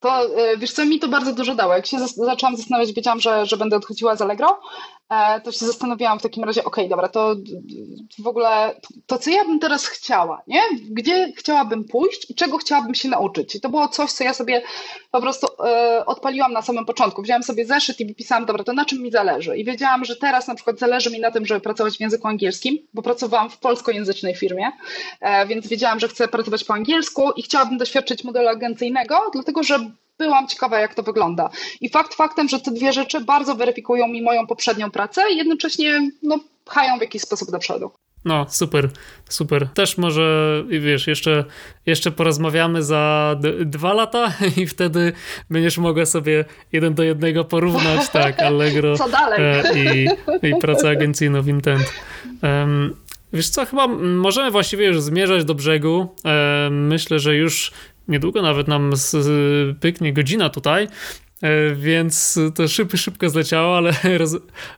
[0.00, 1.74] To e, wiesz co, mi to bardzo dużo dało.
[1.74, 4.60] Jak się zaczęłam zastanawiać, wiedziałam, że, że będę odchodziła z Allegro,
[5.44, 7.36] to się zastanawiałam w takim razie, okej, okay, dobra, to
[8.18, 10.60] w ogóle to, co ja bym teraz chciała, nie?
[10.90, 13.54] Gdzie chciałabym pójść i czego chciałabym się nauczyć?
[13.54, 14.62] I to było coś, co ja sobie
[15.10, 17.22] po prostu e, odpaliłam na samym początku.
[17.22, 19.56] Wziąłam sobie zeszyt i wypisałam, dobra, to na czym mi zależy?
[19.56, 22.78] I wiedziałam, że teraz na przykład zależy mi na tym, żeby pracować w języku angielskim,
[22.94, 24.70] bo pracowałam w polskojęzycznej firmie,
[25.48, 30.48] więc wiedziałam, że chcę pracować po angielsku i chciałabym doświadczyć modelu agencyjnego, dlatego że byłam
[30.48, 31.50] ciekawa, jak to wygląda.
[31.80, 36.10] I fakt faktem, że te dwie rzeczy bardzo weryfikują mi moją poprzednią pracę i jednocześnie
[36.22, 37.90] no, pchają w jakiś sposób do przodu.
[38.24, 38.88] No, super,
[39.28, 39.68] super.
[39.74, 41.44] Też może, wiesz, jeszcze,
[41.86, 45.12] jeszcze porozmawiamy za dwa lata i wtedy
[45.50, 49.40] będziesz mogła sobie jeden do jednego porównać, tak, Allegro Co dalej?
[49.42, 50.08] E, i,
[50.42, 51.92] i pracę agencyjną w Intent.
[52.42, 52.96] Um,
[53.32, 56.14] wiesz co, chyba możemy właściwie już zmierzać do brzegu.
[56.70, 57.72] Myślę, że już
[58.08, 58.92] niedługo nawet nam
[59.80, 60.88] pyknie godzina tutaj,
[61.42, 64.36] e, więc to szybko, szybko zleciało, ale roz,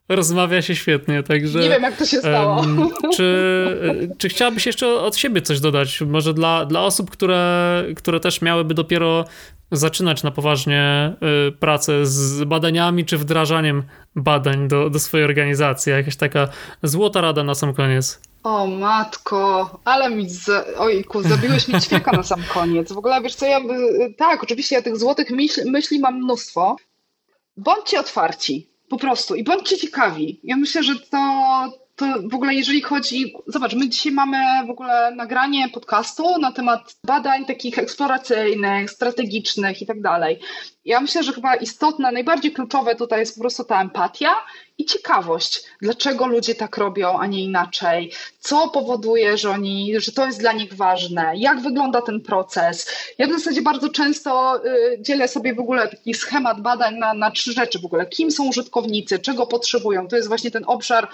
[0.09, 1.59] rozmawia się świetnie, także...
[1.59, 2.57] Nie wiem, jak to się stało.
[2.57, 6.01] Um, czy, czy chciałabyś jeszcze od siebie coś dodać?
[6.01, 9.25] Może dla, dla osób, które, które też miałyby dopiero
[9.73, 11.13] zaczynać na poważnie
[11.49, 13.83] y, pracę z badaniami czy wdrażaniem
[14.17, 15.93] badań do, do swojej organizacji?
[15.93, 16.49] Jakaś taka
[16.83, 18.21] złota rada na sam koniec.
[18.47, 20.49] O matko, ale mi, z...
[20.79, 22.93] ojku, zabiłeś mi ćwieka na sam koniec.
[22.93, 23.61] W ogóle wiesz co, ja,
[24.19, 26.77] tak, oczywiście ja tych złotych myśli, myśli mam mnóstwo.
[27.57, 30.41] Bądźcie otwarci, po prostu, i bądźcie ciekawi.
[30.45, 31.19] Ja myślę, że to,
[31.97, 36.97] to w ogóle jeżeli chodzi, zobacz, my dzisiaj mamy w ogóle nagranie podcastu na temat
[37.05, 40.41] badań takich eksploracyjnych, strategicznych i tak dalej.
[40.85, 44.31] Ja myślę, że chyba istotne, najbardziej kluczowe tutaj jest po prostu ta empatia
[44.79, 50.27] i ciekawość, dlaczego ludzie tak robią, a nie inaczej, co powoduje, że oni, że to
[50.27, 52.91] jest dla nich ważne, jak wygląda ten proces.
[53.19, 57.31] Ja w zasadzie bardzo często y, dzielę sobie w ogóle taki schemat badań na, na
[57.31, 58.07] trzy rzeczy w ogóle.
[58.07, 60.09] Kim są użytkownicy, czego potrzebują.
[60.09, 61.09] To jest właśnie ten obszar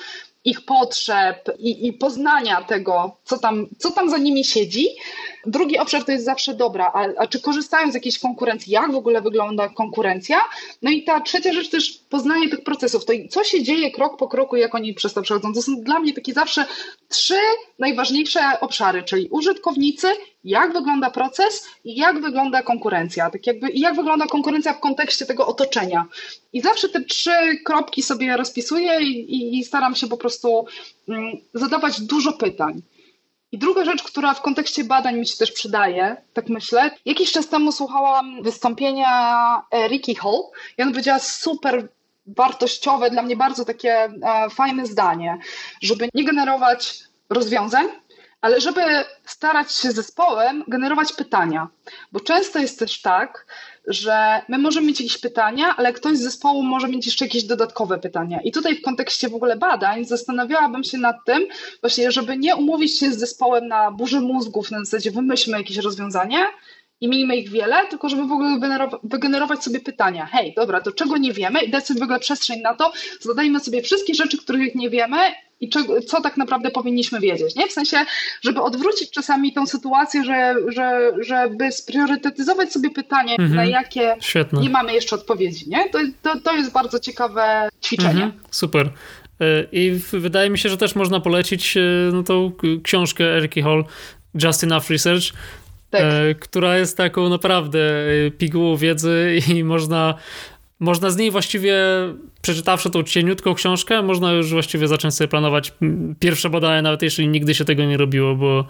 [0.45, 4.89] ich potrzeb i, i poznania tego, co tam, co tam za nimi siedzi.
[5.47, 8.97] Drugi obszar to jest zawsze dobra, a, a czy korzystają z jakiejś konkurencji, jak w
[8.97, 10.41] ogóle wygląda konkurencja?
[10.83, 14.29] No i ta trzecia rzecz też poznanie tych procesów, to co się dzieje krok po
[14.29, 15.55] kroku, jak oni przez to przechodzą.
[15.55, 16.65] To są dla mnie takie zawsze
[17.09, 17.39] trzy
[17.79, 20.07] najważniejsze obszary, czyli użytkownicy,
[20.45, 23.31] jak wygląda proces i jak wygląda konkurencja.
[23.31, 26.07] Tak jakby, I jak wygląda konkurencja w kontekście tego otoczenia.
[26.53, 27.31] I zawsze te trzy
[27.65, 30.67] kropki sobie rozpisuję i, i staram się po prostu
[31.09, 32.83] mm, zadawać dużo pytań.
[33.53, 36.91] I druga rzecz, która w kontekście badań mi się też przydaje, tak myślę.
[37.05, 40.43] Jakiś czas temu słuchałam wystąpienia Ricky Hall
[40.79, 41.89] i ona powiedziała super
[42.27, 45.39] wartościowe, dla mnie bardzo takie e, fajne zdanie,
[45.83, 46.99] żeby nie generować
[47.31, 47.87] rozwiązań,
[48.41, 48.81] ale żeby
[49.25, 51.69] starać się zespołem generować pytania.
[52.13, 53.47] Bo często jest też tak,
[53.87, 57.99] że my możemy mieć jakieś pytania, ale ktoś z zespołu może mieć jeszcze jakieś dodatkowe
[57.99, 58.41] pytania.
[58.41, 61.47] I tutaj w kontekście w ogóle badań zastanawiałabym się nad tym,
[61.81, 66.47] właśnie, żeby nie umówić się z zespołem na burzy mózgów, na zasadzie wymyślmy jakieś rozwiązanie,
[67.01, 68.59] i miejmy ich wiele, tylko żeby w ogóle
[69.03, 70.27] wygenerować sobie pytania.
[70.27, 73.61] Hej, dobra, to czego nie wiemy i dać sobie w ogóle przestrzeń na to, zadajmy
[73.61, 75.17] sobie wszystkie rzeczy, których nie wiemy
[75.63, 77.69] i czego, co tak naprawdę powinniśmy wiedzieć, nie?
[77.69, 77.97] W sensie,
[78.43, 83.55] żeby odwrócić czasami tą sytuację, że, że, żeby spriorytetyzować sobie pytanie, mhm.
[83.55, 84.61] na jakie Świetne.
[84.61, 85.89] nie mamy jeszcze odpowiedzi, nie?
[85.91, 88.25] To, to, to jest bardzo ciekawe ćwiczenie.
[88.25, 88.33] Mhm.
[88.51, 88.91] Super.
[89.41, 91.81] E, I wydaje mi się, że też można polecić e,
[92.13, 92.53] no, tą
[92.83, 93.85] książkę Eriki Hall,
[94.35, 95.25] Just Enough Research,
[95.91, 96.03] tak.
[96.03, 97.81] E, która jest taką naprawdę
[98.39, 100.15] pigułą wiedzy i można
[100.83, 101.77] można z niej właściwie,
[102.43, 105.73] przeczytawszy tą cieniutką książkę, można już właściwie zacząć sobie planować
[106.21, 108.65] pierwsze badania, nawet jeśli nigdy się tego nie robiło, bo,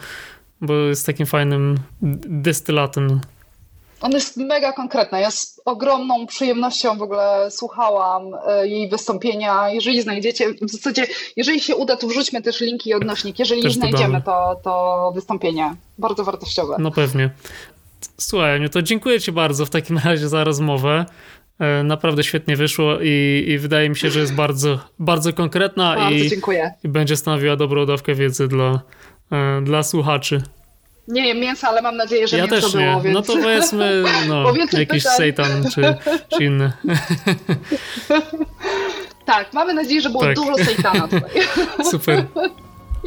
[0.61, 1.79] bo jest takim fajnym
[2.27, 3.21] destylatem.
[4.01, 5.21] On jest mega konkretna.
[5.21, 9.71] Ja z ogromną przyjemnością w ogóle słuchałam e, jej wystąpienia.
[9.71, 11.07] Jeżeli znajdziecie, w zasadzie,
[11.37, 13.39] jeżeli się uda, to wrzućmy też linki i odnośnik.
[13.39, 15.75] Jeżeli też znajdziemy to, to wystąpienie.
[15.99, 16.77] Bardzo wartościowe.
[16.79, 17.31] No pewnie.
[18.19, 21.07] Słuchaj, no to dziękuję Ci bardzo w takim razie za rozmowę.
[21.63, 26.15] E, naprawdę świetnie wyszło i, i, wydaje mi się, że jest bardzo, bardzo konkretna bardzo
[26.15, 26.75] i, dziękuję.
[26.85, 28.81] i będzie stanowiła dobrą dawkę wiedzy dla,
[29.33, 30.43] e, dla słuchaczy.
[31.09, 32.81] Nie jem mięsa, ale mam nadzieję, że ja mięso też nie.
[32.81, 33.15] było, więc...
[33.15, 35.17] No to powiedzmy no, jakiś pytań.
[35.17, 35.95] seitan czy,
[36.29, 36.73] czy inny.
[39.25, 40.35] tak, mamy nadzieję, że było tak.
[40.35, 41.31] dużo sejtana tutaj.
[41.91, 42.25] Super.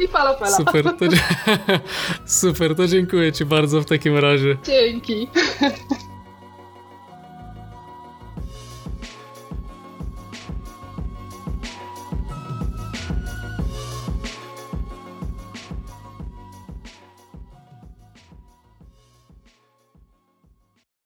[0.04, 0.50] I falafela.
[0.56, 1.04] Super to,
[2.26, 4.56] super, to dziękuję Ci bardzo w takim razie.
[4.64, 5.28] Dzięki.